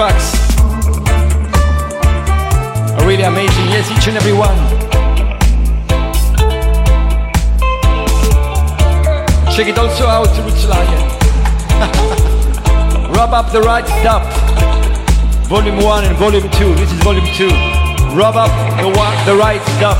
tracks 0.00 0.32
are 2.96 3.06
really 3.06 3.24
amazing. 3.24 3.66
Yes, 3.68 3.84
each 3.92 4.08
and 4.08 4.16
every 4.16 4.32
one. 4.32 4.56
Check 9.54 9.68
it 9.68 9.76
also 9.76 10.06
out, 10.06 10.32
Roots 10.40 10.64
Lion. 10.64 11.02
Rub 13.12 13.34
up 13.34 13.52
the 13.52 13.60
right 13.60 13.86
stuff. 14.00 14.24
Volume 15.48 15.76
1 15.76 16.04
and 16.04 16.16
Volume 16.16 16.48
2. 16.48 16.74
This 16.76 16.90
is 16.90 17.00
Volume 17.02 17.26
2. 17.36 17.48
Rub 18.16 18.36
up 18.36 18.52
the, 18.80 18.88
one, 18.88 19.14
the 19.26 19.36
right 19.36 19.60
stuff. 19.76 19.99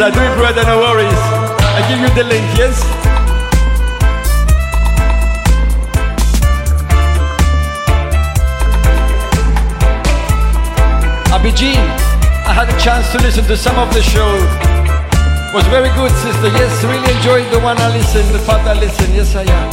I 0.00 0.10
do 0.10 0.18
it 0.18 0.36
right, 0.42 0.56
no 0.66 0.78
worries. 0.80 1.22
I 1.62 1.80
give 1.88 2.00
you 2.00 2.10
the 2.18 2.24
link, 2.24 2.44
yes? 2.58 2.82
Abidjan, 11.30 11.78
I 12.44 12.52
had 12.52 12.68
a 12.68 12.78
chance 12.80 13.12
to 13.12 13.18
listen 13.18 13.44
to 13.44 13.56
some 13.56 13.78
of 13.78 13.94
the 13.94 14.02
show. 14.02 14.34
Was 15.54 15.66
very 15.68 15.90
good, 15.94 16.10
sister. 16.10 16.48
Yes, 16.58 16.82
really 16.82 17.14
enjoyed 17.14 17.48
the 17.52 17.60
one 17.60 17.78
I 17.78 17.94
listen, 17.94 18.26
the 18.32 18.40
part 18.44 18.66
I 18.66 18.74
listen. 18.74 19.14
Yes, 19.14 19.36
I 19.36 19.44
am. 19.46 19.70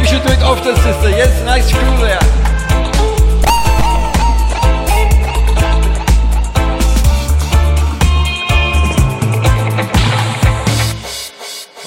You 0.00 0.06
should 0.06 0.22
do 0.22 0.32
it 0.32 0.42
often, 0.42 0.74
sister. 0.76 1.10
Yes, 1.10 1.44
nice 1.44 1.70
crew 1.70 1.96
there. 2.00 2.45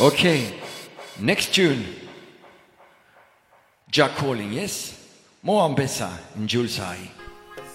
Okay, 0.02 0.54
next 1.20 1.54
tune. 1.54 1.84
Jack 3.92 4.12
Calling, 4.16 4.54
yes? 4.54 4.96
Moambesa 5.44 6.10
in 6.38 6.48
Julesai. 6.48 6.98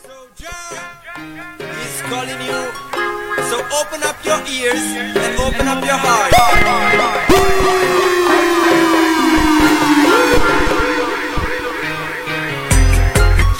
So 0.02 0.28
Jack 0.34 1.18
is 1.60 2.00
calling 2.08 2.40
you. 2.48 2.60
So 3.50 3.56
open 3.76 4.02
up 4.04 4.16
your 4.24 4.40
ears 4.48 4.84
and 4.96 5.38
open 5.38 5.68
up 5.68 5.84
your 5.84 5.98
heart. 6.00 7.34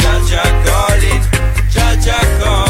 Jaja 0.01 0.43
calling, 0.65 1.23
Jaja 1.71 2.19
calling. 2.41 2.64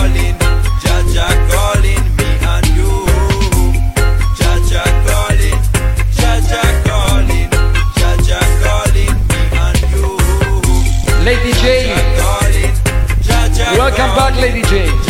Welcome 13.84 14.16
back, 14.16 14.34
Lady 14.36 14.62
Jane. 14.62 15.03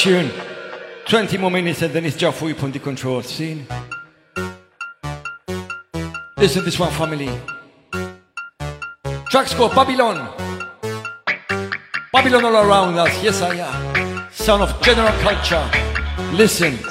Tune. 0.00 0.30
20 1.04 1.36
more 1.36 1.50
minutes 1.50 1.82
and 1.82 1.92
then 1.92 2.06
it's 2.06 2.16
you 2.48 2.56
on 2.62 2.72
the 2.72 2.78
control 2.78 3.20
scene. 3.22 3.66
Listen 6.38 6.64
this 6.64 6.78
one, 6.78 6.90
family. 6.92 7.28
Tracks 9.30 9.52
called 9.52 9.74
Babylon. 9.74 10.16
Babylon 12.14 12.44
all 12.46 12.56
around 12.56 12.98
us, 12.98 13.22
yes 13.22 13.42
I 13.42 13.56
am. 13.56 14.26
Son 14.32 14.62
of 14.62 14.80
general 14.80 15.12
culture. 15.20 15.70
Listen. 16.32 16.89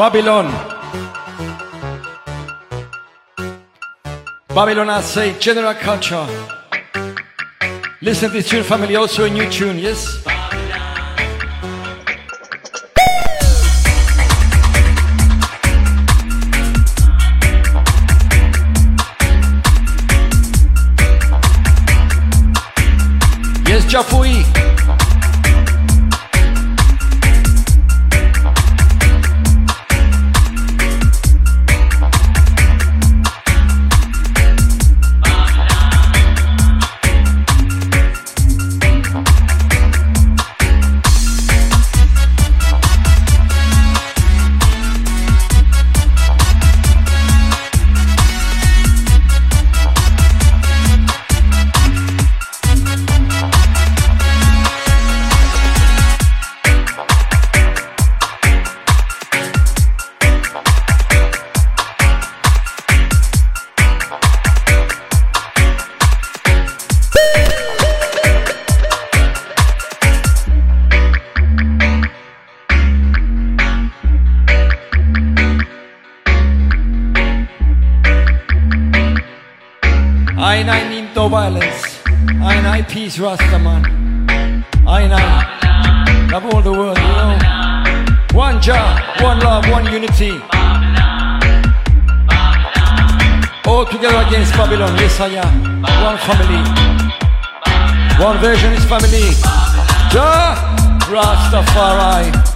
Babylon. 0.00 0.46
Babylon, 4.48 4.88
I 4.88 5.02
say, 5.02 5.38
general 5.38 5.74
culture. 5.74 6.26
Listen 8.00 8.30
to 8.30 8.36
this 8.38 8.48
tune, 8.48 8.64
family, 8.64 8.96
also 8.96 9.26
a 9.26 9.28
new 9.28 9.46
tune, 9.50 9.78
yes? 9.78 10.24
Yes, 23.68 23.84
Jafui. 23.84 24.59
I 82.80 82.82
peace, 82.82 83.18
Rastaman. 83.18 83.84
I 84.86 85.04
I 85.12 86.28
love 86.32 86.46
all 86.46 86.62
the 86.62 86.72
world, 86.72 86.96
you 86.96 87.04
know. 87.04 87.36
One 88.32 88.58
job, 88.62 89.20
one 89.20 89.38
love, 89.40 89.68
one 89.68 89.84
unity. 89.92 90.40
All 93.66 93.84
together 93.84 94.26
against 94.26 94.54
Babylon, 94.54 94.96
yes 94.96 95.20
I 95.20 95.28
am. 95.44 95.82
One 96.08 96.16
family. 96.24 96.62
One 98.24 98.38
Versionist 98.38 98.88
family. 98.88 99.28
Jah 100.10 100.56
Rastafari. 101.12 102.49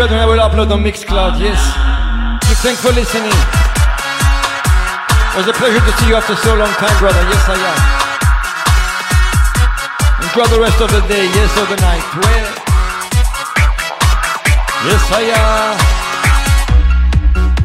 Brethren, 0.00 0.18
I 0.18 0.24
will 0.24 0.40
upload 0.40 0.72
on 0.72 0.82
Mixcloud, 0.82 1.38
yes. 1.38 1.60
Give 2.48 2.56
thanks 2.64 2.80
for 2.80 2.88
listening. 2.96 3.36
It 5.28 5.36
was 5.36 5.46
a 5.46 5.52
pleasure 5.52 5.76
to 5.76 5.92
see 6.00 6.08
you 6.08 6.16
after 6.16 6.34
so 6.36 6.56
long 6.56 6.72
time, 6.80 6.96
brother. 7.00 7.20
Yes, 7.28 7.44
I 7.52 7.60
am. 7.68 7.76
Enjoy 10.24 10.46
the 10.56 10.60
rest 10.64 10.80
of 10.80 10.88
the 10.90 11.02
day, 11.04 11.28
yes, 11.36 11.52
or 11.60 11.66
the 11.68 11.76
night. 11.84 12.00
Well, 12.16 12.48
yes, 14.88 15.04
I 15.12 15.22
am. 15.36 15.76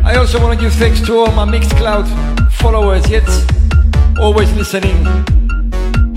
I 0.05 0.17
also 0.17 0.37
want 0.41 0.59
to 0.59 0.65
give 0.65 0.73
thanks 0.73 0.99
to 1.07 1.15
all 1.15 1.31
my 1.31 1.45
Mixcloud 1.45 2.05
followers, 2.51 3.09
yet 3.09 3.23
always 4.19 4.51
listening 4.57 5.05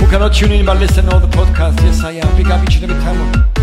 who 0.01 0.07
cannot 0.11 0.35
tune 0.35 0.51
in 0.51 0.67
but 0.67 0.79
listen 0.81 1.05
to 1.05 1.13
all 1.13 1.21
the 1.21 1.29
podcasts. 1.29 1.81
Yes, 1.85 2.03
I 2.03 2.11
am. 2.15 2.37
Big 2.37 2.51
up 2.51 2.61
each 2.65 2.83
and 2.83 2.91
every 2.91 3.05
time. 3.05 3.58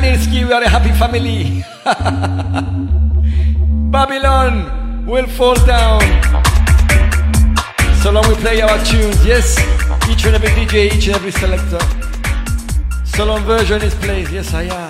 We 0.00 0.44
are 0.52 0.62
a 0.62 0.68
happy 0.68 0.92
family. 0.92 1.64
Babylon 3.90 5.04
will 5.04 5.26
fall 5.26 5.56
down. 5.66 6.00
So 8.00 8.12
long 8.12 8.28
we 8.28 8.36
play 8.36 8.60
our 8.60 8.78
tunes, 8.84 9.26
yes. 9.26 9.58
Each 10.08 10.24
and 10.24 10.36
every 10.36 10.50
DJ, 10.50 10.92
each 10.94 11.08
and 11.08 11.16
every 11.16 11.32
selector. 11.32 11.80
So 13.06 13.24
long 13.24 13.42
version 13.42 13.82
is 13.82 13.92
played, 13.96 14.28
yes 14.30 14.54
I 14.54 14.62
am. 14.62 14.88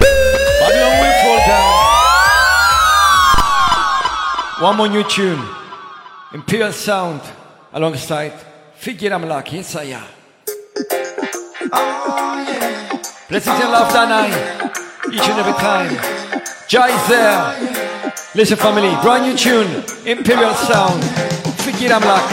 Babylon 0.60 1.00
will 1.00 1.12
fall 1.22 1.38
down. 1.48 1.72
One 4.62 4.76
more 4.76 4.88
new 4.88 5.04
tune. 5.04 5.42
Imperial 6.34 6.72
Sound 6.72 7.22
alongside 7.72 8.34
Fikir 8.78 9.10
Amlak, 9.10 9.52
yes 9.52 9.74
I 9.74 9.84
am. 9.84 10.04
Oh, 11.72 12.04
Blessings 13.28 13.60
and 13.60 13.70
love, 13.72 13.92
Danai, 13.92 14.30
each 15.12 15.28
and 15.28 15.38
every 15.38 15.54
time. 15.54 15.90
Jah 16.68 16.86
is 16.86 17.08
there. 17.08 18.12
Listen, 18.34 18.56
family, 18.56 18.90
brand 19.02 19.24
new 19.24 19.36
tune, 19.36 19.82
Imperial 20.04 20.54
Sound, 20.54 21.02
Fikir 21.64 21.90
Amlak. 21.90 22.24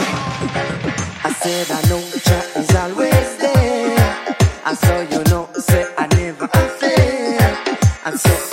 I 1.24 1.32
said 1.32 1.70
I 1.70 1.80
know 1.88 2.00
Jah 2.24 2.60
is 2.60 2.74
always 2.76 3.36
there. 3.38 4.36
I 4.64 4.74
saw 4.74 5.00
you 5.00 5.24
know, 5.30 5.48
say 5.54 5.86
I 5.96 6.06
never 6.16 6.48
fail. 6.48 7.56
And 8.04 8.20
so 8.20 8.45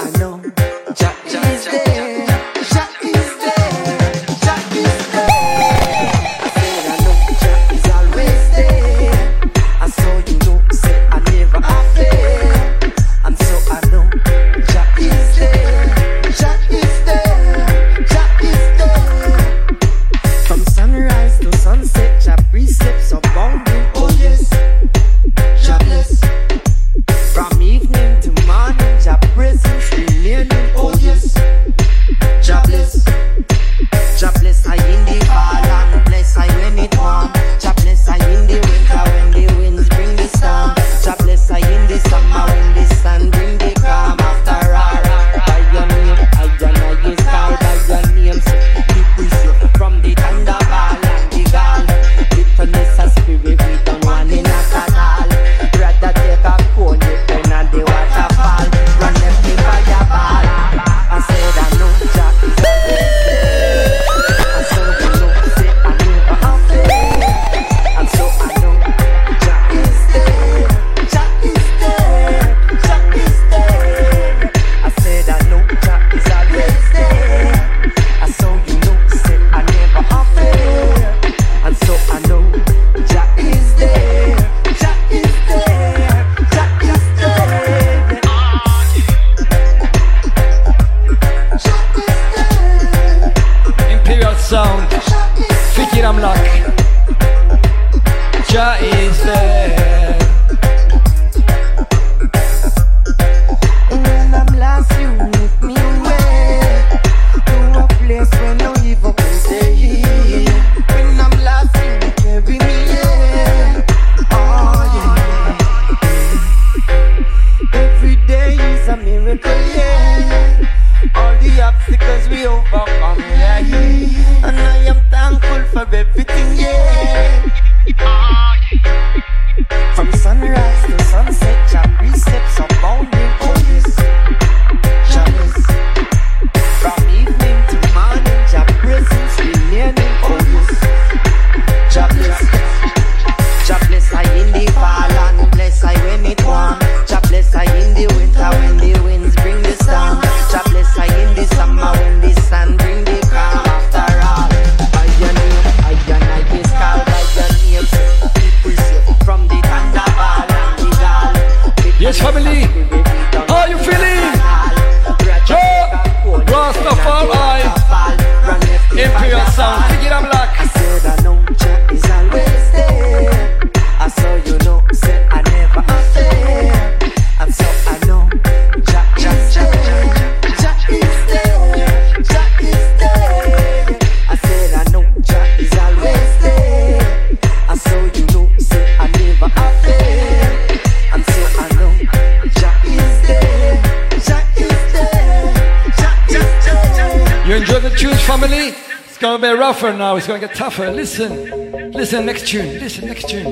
going 200.34 200.42
to 200.42 200.48
get 200.48 200.58
tougher. 200.58 200.90
Listen, 200.90 201.92
listen, 201.92 202.26
next 202.26 202.48
tune, 202.48 202.80
listen, 202.80 203.06
next 203.06 203.30
tune. 203.30 203.46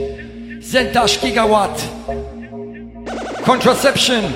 Zentash 0.61 1.19
Gigawatt, 1.19 1.77
Contraception, 3.43 4.33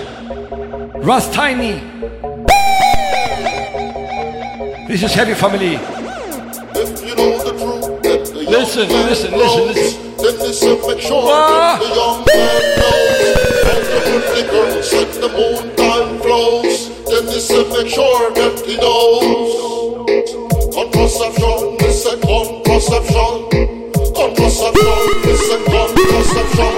Ras 1.02 1.28
Tiny. 1.34 1.80
This 4.88 5.02
is 5.02 5.14
Heavy 5.14 5.34
Family. 5.34 5.78
Listen, 8.46 8.90
listen, 8.90 9.32
listen, 9.32 9.32
listen. 9.32 10.18
Then 10.18 10.38
listen, 10.38 10.78
make 10.88 11.02
sure 11.02 11.24
ah. 11.26 11.80
the 11.82 11.88
young 11.96 12.26
man 12.30 12.62
knows. 12.78 13.26
And 13.72 13.86
the 13.90 14.00
pretty 14.28 14.44
girls 14.52 14.94
and 14.94 15.14
the 15.24 15.30
moonlight 15.30 16.22
flows. 16.22 16.90
Then 17.06 17.26
listen, 17.26 17.70
make 17.70 17.88
sure 17.88 18.32
that 18.34 18.64
he 18.68 18.78
knows. 18.78 19.35
conception, 22.86 23.50
en 24.16 24.30
c'est 24.36 24.74
bonne 24.74 25.96
conception. 26.12 26.72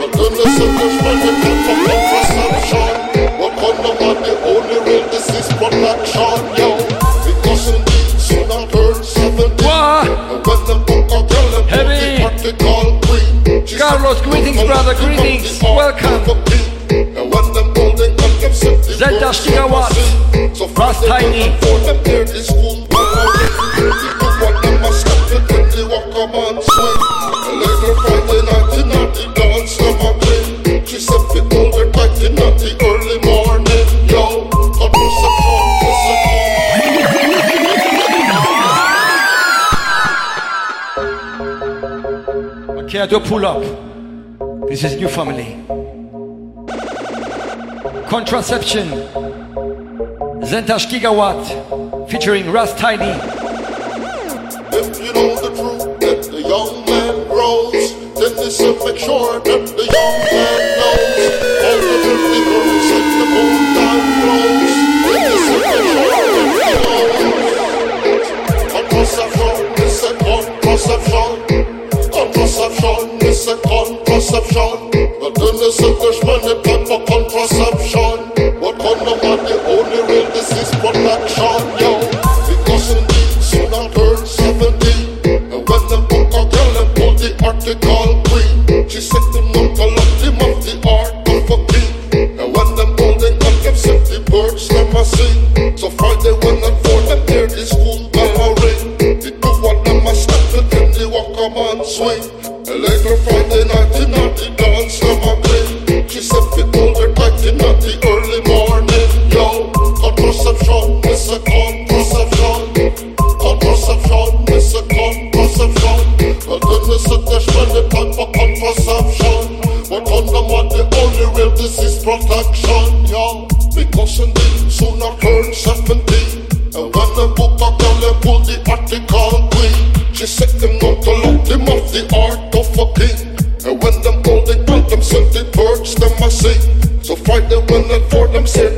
Within 0.00 0.32
the 0.32 0.44
circles, 0.56 0.96
but 1.02 1.16
we 1.20 1.30
come 1.44 1.60
from 1.66 1.78
the 1.84 1.92
conception. 2.10 2.88
We're 3.38 3.54
gonna 3.60 3.92
want 4.00 4.24
only 4.44 4.78
real 4.86 5.04
disease 5.10 5.48
production, 5.58 6.38
heavy. 11.68 12.08
Carlos, 13.76 14.20
greetings, 14.22 14.62
brother, 14.64 14.94
greetings, 14.94 15.60
welcome. 15.62 16.42
And 16.90 17.32
when 17.32 17.46
them 17.52 17.68
holding 17.76 18.14
up, 18.20 18.30
Brass 20.74 20.98
Tiny. 21.06 21.44
got 43.10 43.24
to 43.24 43.28
pull 43.28 43.44
up. 43.44 43.60
This 44.68 44.84
is 44.84 44.94
new 44.94 45.08
family. 45.08 45.56
Contraception. 48.08 48.88
Zentash 50.46 50.86
Gigawatt 50.86 52.08
featuring 52.08 52.52
Ras 52.52 52.72
Tiny. 52.74 53.10
If 54.72 55.00
you 55.00 55.12
know 55.12 55.34
the 55.40 55.50
truth 55.58 56.00
that 56.00 56.22
the 56.30 56.40
young 56.40 56.84
man 56.86 57.26
grows, 57.26 57.94
then 58.14 58.36
this 58.36 58.60
make 58.60 58.98
sure 58.98 59.40
that 59.40 59.66
the 59.66 59.86
young 59.96 60.18
man 60.30 60.60
knows. 60.78 61.16
The 61.62 61.72
the 62.30 62.46
grows. 62.46 62.80
Then 65.02 65.20
this 65.26 65.44
make 65.58 65.74
sure 65.74 66.14
that 66.14 66.14
knows. 70.22 70.50
This 70.62 70.86
is 70.86 71.79
contraception, 72.50 73.18
it's 73.22 73.46
a 73.46 73.56
contraception. 73.62 74.90
But 75.20 75.34
then 75.34 75.56
they 75.56 75.70
said 75.70 75.94
there's 76.00 76.24
money, 76.24 76.54
but 76.64 76.86
for 76.86 77.04
contraception. 77.06 78.19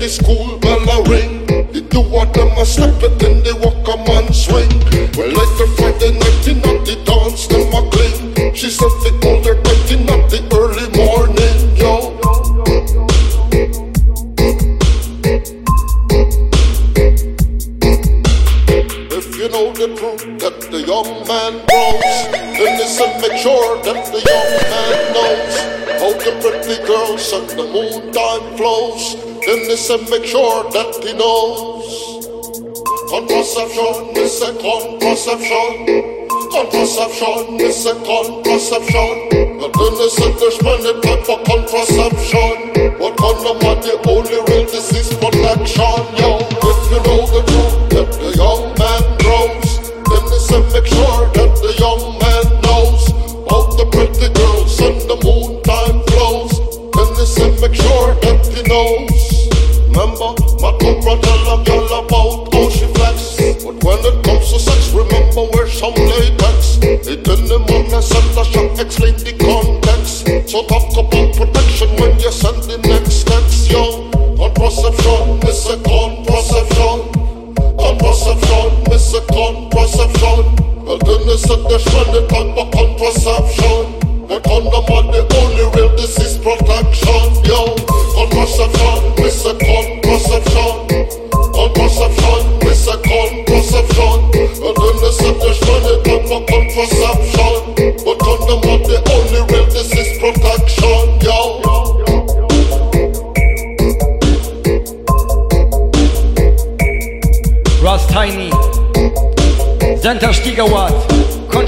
det 0.03 0.11
skud 0.11 0.62
and 29.93 30.09
make 30.09 30.25
sure 30.25 30.65
that 30.71 30.97
he 31.05 31.13
knows. 31.13 31.85
Contraception 33.11 34.17
is 34.17 34.41
a 34.41 34.53
contraception. 34.57 35.85
Contraception 36.51 37.61
is 37.61 37.85
a 37.85 37.95
contraception. 38.01 39.17
And 39.61 39.75
then 39.75 39.93
they 40.01 40.09
said 40.09 40.33
there's 40.41 40.63
money. 40.63 40.82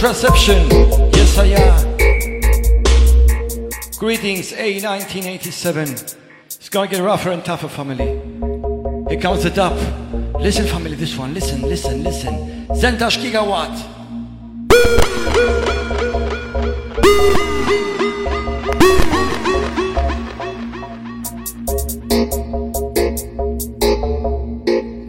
Contraception, 0.04 0.68
yes 1.16 1.38
I 1.38 1.46
am. 1.46 1.96
Greetings, 3.98 4.52
A1987. 4.52 6.14
It's 6.44 6.68
gonna 6.68 6.88
get 6.88 7.00
rougher 7.02 7.30
and 7.30 7.42
tougher, 7.42 7.68
family. 7.68 8.20
Here 9.08 9.18
comes 9.18 9.44
the 9.44 9.50
dub. 9.50 9.72
Listen, 10.38 10.66
family, 10.66 10.94
this 10.94 11.16
one. 11.16 11.32
Listen, 11.32 11.62
listen, 11.62 12.04
listen. 12.04 12.66
Zentas 12.74 13.16
Gigawatt. 13.16 13.72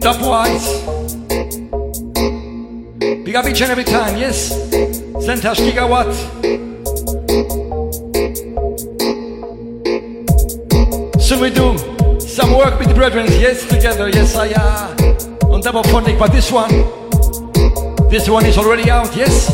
Dubwise. 0.00 0.75
Up 3.36 3.44
each 3.46 3.60
and 3.60 3.70
every 3.70 3.84
time, 3.84 4.16
yes? 4.16 4.50
Zentas 5.20 5.58
Gigawatt. 5.58 6.10
So 11.20 11.38
we 11.38 11.50
do 11.50 11.76
some 12.18 12.56
work 12.56 12.78
with 12.78 12.88
the 12.88 12.94
brethren, 12.94 13.26
yes, 13.28 13.66
together, 13.68 14.08
yes, 14.08 14.36
I 14.36 14.52
uh, 14.52 15.52
on 15.52 15.60
Dubophonic, 15.60 16.18
but 16.18 16.32
this 16.32 16.50
one, 16.50 16.70
this 18.08 18.26
one 18.26 18.46
is 18.46 18.56
already 18.56 18.90
out, 18.90 19.14
yes? 19.14 19.52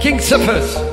King 0.00 0.18
Suffers. 0.18 0.91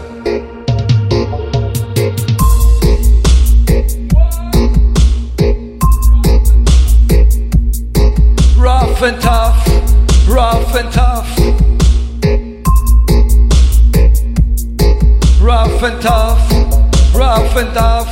Rough 15.79 15.93
and 15.93 16.01
tough, 16.01 17.15
rough 17.15 17.55
and 17.55 17.73
tough. 17.73 18.07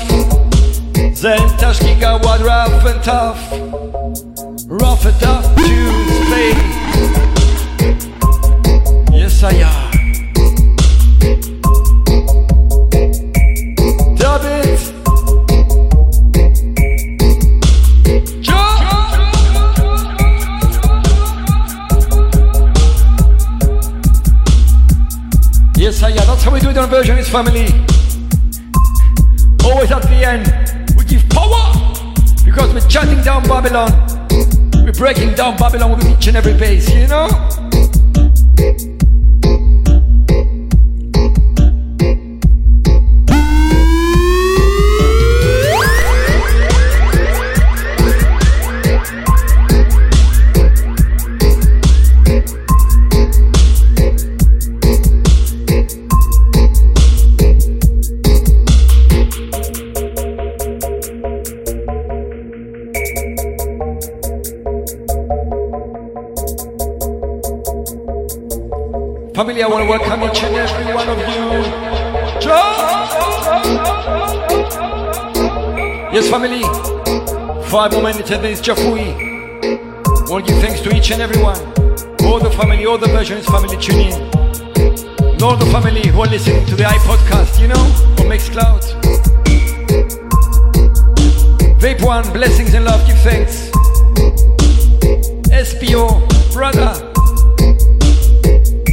Zentash 1.12 1.82
gigawatt, 1.82 2.42
rough 2.46 2.86
and 2.86 3.04
tough. 3.04 3.57
Family. 27.28 27.68
Always 29.66 29.92
at 29.92 30.02
the 30.04 30.24
end, 30.24 30.96
we 30.98 31.04
give 31.04 31.28
power 31.30 31.74
because 32.46 32.74
we're 32.74 32.90
shutting 32.90 33.22
down 33.22 33.44
Babylon. 33.44 33.92
We're 34.86 34.94
breaking 34.94 35.36
down 35.36 35.58
Babylon 35.58 35.92
with 35.92 36.08
each 36.08 36.28
and 36.28 36.38
every 36.38 36.54
base, 36.54 36.88
It's 78.30 78.60
Jafui. 78.60 80.30
Want 80.30 80.46
to 80.46 80.52
give 80.52 80.62
thanks 80.62 80.82
to 80.82 80.94
each 80.94 81.12
and 81.12 81.22
every 81.22 81.42
one. 81.42 81.58
All 82.26 82.40
the 82.40 82.54
family, 82.58 82.86
all 82.86 82.98
the 82.98 83.08
Versionist 83.08 83.46
family 83.46 83.78
tune 83.78 84.02
in. 84.02 85.42
All 85.42 85.56
the 85.56 85.66
family 85.72 86.06
who 86.06 86.20
are 86.20 86.28
listening 86.28 86.66
to 86.66 86.76
the 86.76 86.84
iPodcast, 86.84 87.58
you 87.62 87.70
know, 87.70 87.80
on 87.80 88.28
Mixcloud. 88.28 88.84
Vape 91.80 92.04
One, 92.06 92.30
blessings 92.34 92.74
and 92.74 92.84
love, 92.84 93.08
give 93.08 93.18
thanks. 93.20 93.70
SPO, 95.48 96.52
brother. 96.52 96.92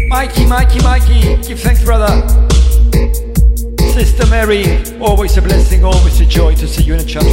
Mikey, 0.06 0.46
Mikey, 0.46 0.80
Mikey, 0.80 1.42
give 1.42 1.58
thanks, 1.58 1.82
brother. 1.82 2.22
Sister 3.94 4.26
Mary, 4.26 4.64
always 5.00 5.36
a 5.36 5.42
blessing, 5.42 5.84
always 5.84 6.20
a 6.20 6.26
joy 6.26 6.54
to 6.54 6.68
see 6.68 6.84
you 6.84 6.94
in 6.94 7.00
a 7.00 7.04
chat 7.04 7.24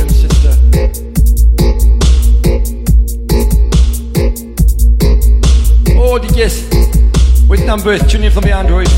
with 7.83 7.91
numbers 7.91 8.11
tuning 8.11 8.29
from 8.29 8.43
the 8.43 8.51
Androids, 8.51 8.90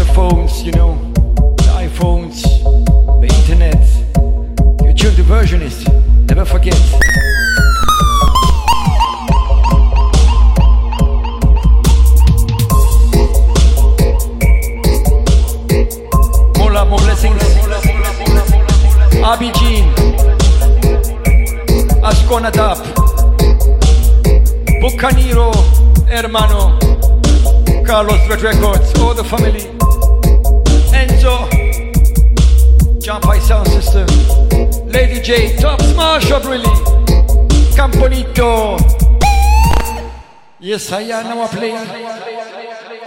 Yes, 40.84 40.91
I 40.91 41.01
am 41.03 41.23
now 41.30 41.41
I 41.41 41.47
play. 41.47 41.72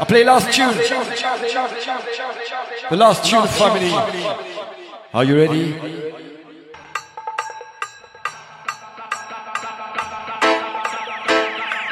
I 0.01 0.05
play 0.09 0.25
last 0.25 0.51
tune. 0.51 0.75
The 2.89 2.97
last 2.97 3.23
tune, 3.23 3.47
family. 3.49 3.93
Are 5.13 5.25
you 5.25 5.37
ready? 5.37 5.77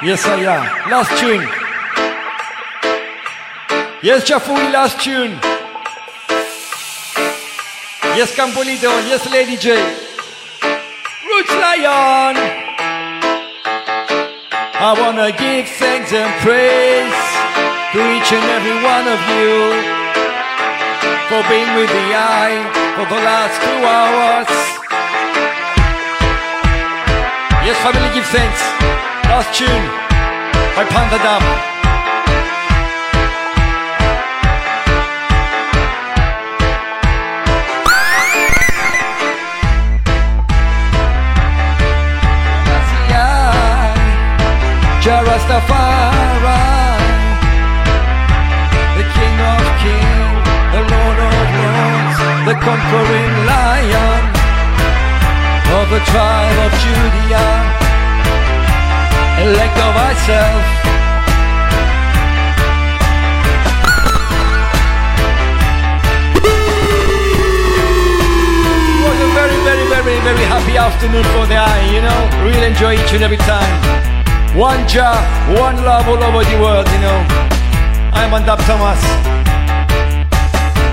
Yes, 0.03 0.25
I 0.25 0.41
am. 0.57 0.91
Last 0.91 1.21
tune. 1.21 1.47
Yes, 4.03 4.25
Chafui, 4.25 4.73
last 4.73 4.99
tune. 5.03 5.39
Yes, 8.17 8.35
Campolito. 8.35 8.91
Yes, 9.07 9.31
Lady 9.31 9.59
J. 9.59 9.77
Roots 11.29 11.55
Lion. 11.61 12.64
I 14.85 14.93
wanna 15.01 15.33
give 15.33 15.67
thanks 15.67 16.13
and 16.13 16.29
praise 16.45 17.17
to 17.97 18.01
each 18.13 18.31
and 18.37 18.45
every 18.53 18.77
one 18.85 19.09
of 19.09 19.21
you 19.33 19.57
for 21.25 21.41
being 21.49 21.73
with 21.81 21.89
the 21.89 22.07
eye 22.13 22.61
for 22.93 23.09
the 23.09 23.21
last 23.25 23.57
two 23.65 23.81
hours. 23.81 24.53
Yes, 27.65 27.81
family, 27.81 28.13
give 28.13 28.29
thanks. 28.29 28.61
Last 29.25 29.57
tune 29.57 29.87
by 30.77 30.85
Panda 30.85 31.17
Dam. 31.17 31.74
Jarastafari, 45.35 46.63
the 48.95 49.03
King 49.03 49.37
of 49.51 49.65
Kings, 49.83 50.47
the 50.71 50.83
Lord 50.95 51.19
of 51.27 51.47
Lords, 51.59 52.19
the 52.47 52.55
conquering 52.63 53.35
Lion 53.43 54.23
of 55.75 55.91
the 55.91 55.99
tribe 56.07 56.59
of 56.63 56.71
Judea, 56.79 57.47
elect 59.43 59.77
of 59.77 59.93
myself. 59.99 60.65
very, 69.35 69.59
very, 69.65 69.85
very, 69.89 70.21
very 70.21 70.45
happy 70.47 70.77
afternoon 70.77 71.25
for 71.35 71.45
the 71.47 71.57
eye, 71.57 71.91
you 71.93 72.01
know. 72.01 72.45
Really 72.45 72.69
enjoy 72.69 72.95
each 72.95 73.13
and 73.15 73.25
every 73.25 73.37
time. 73.39 74.14
One 74.55 74.87
Jah, 74.87 75.19
one 75.59 75.83
love 75.83 76.07
all 76.07 76.23
over 76.23 76.45
the 76.45 76.57
world, 76.63 76.87
you 76.87 77.01
know. 77.03 77.19
I'm 78.15 78.31
Andap 78.31 78.63
Thomas. 78.71 79.03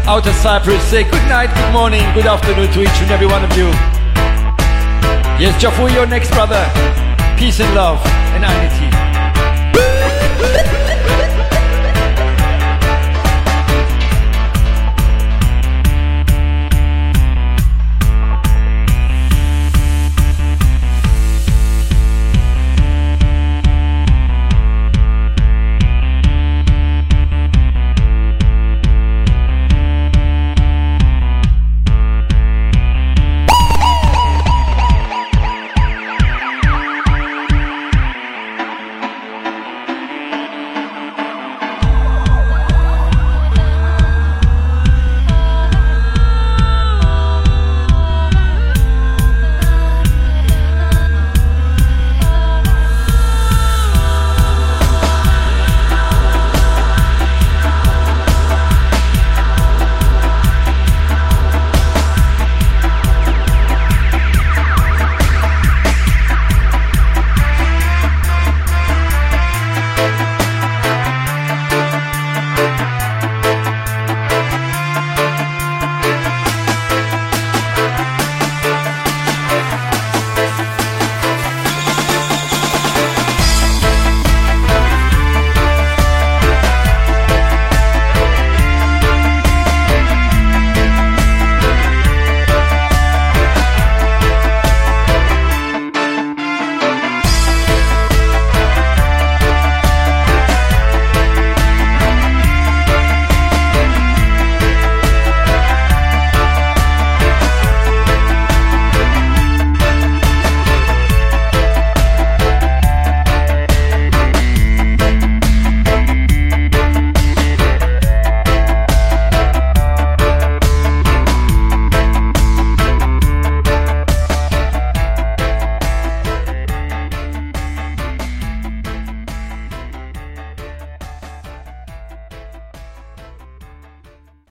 Out 0.08 0.26
of 0.26 0.34
Cyprus, 0.34 0.82
say 0.86 1.04
good 1.04 1.22
night, 1.30 1.54
good 1.54 1.72
morning, 1.72 2.02
good 2.16 2.26
afternoon 2.26 2.72
to 2.74 2.82
each 2.82 3.02
and 3.06 3.12
every 3.12 3.28
one 3.28 3.44
of 3.44 3.56
you. 3.56 3.66
Yes, 5.38 5.54
Jafu, 5.62 5.94
your 5.94 6.08
next 6.08 6.32
brother. 6.32 6.66
Peace 7.38 7.60
and 7.60 7.76
love 7.76 8.02
and 8.34 8.42
unity. 8.42 8.91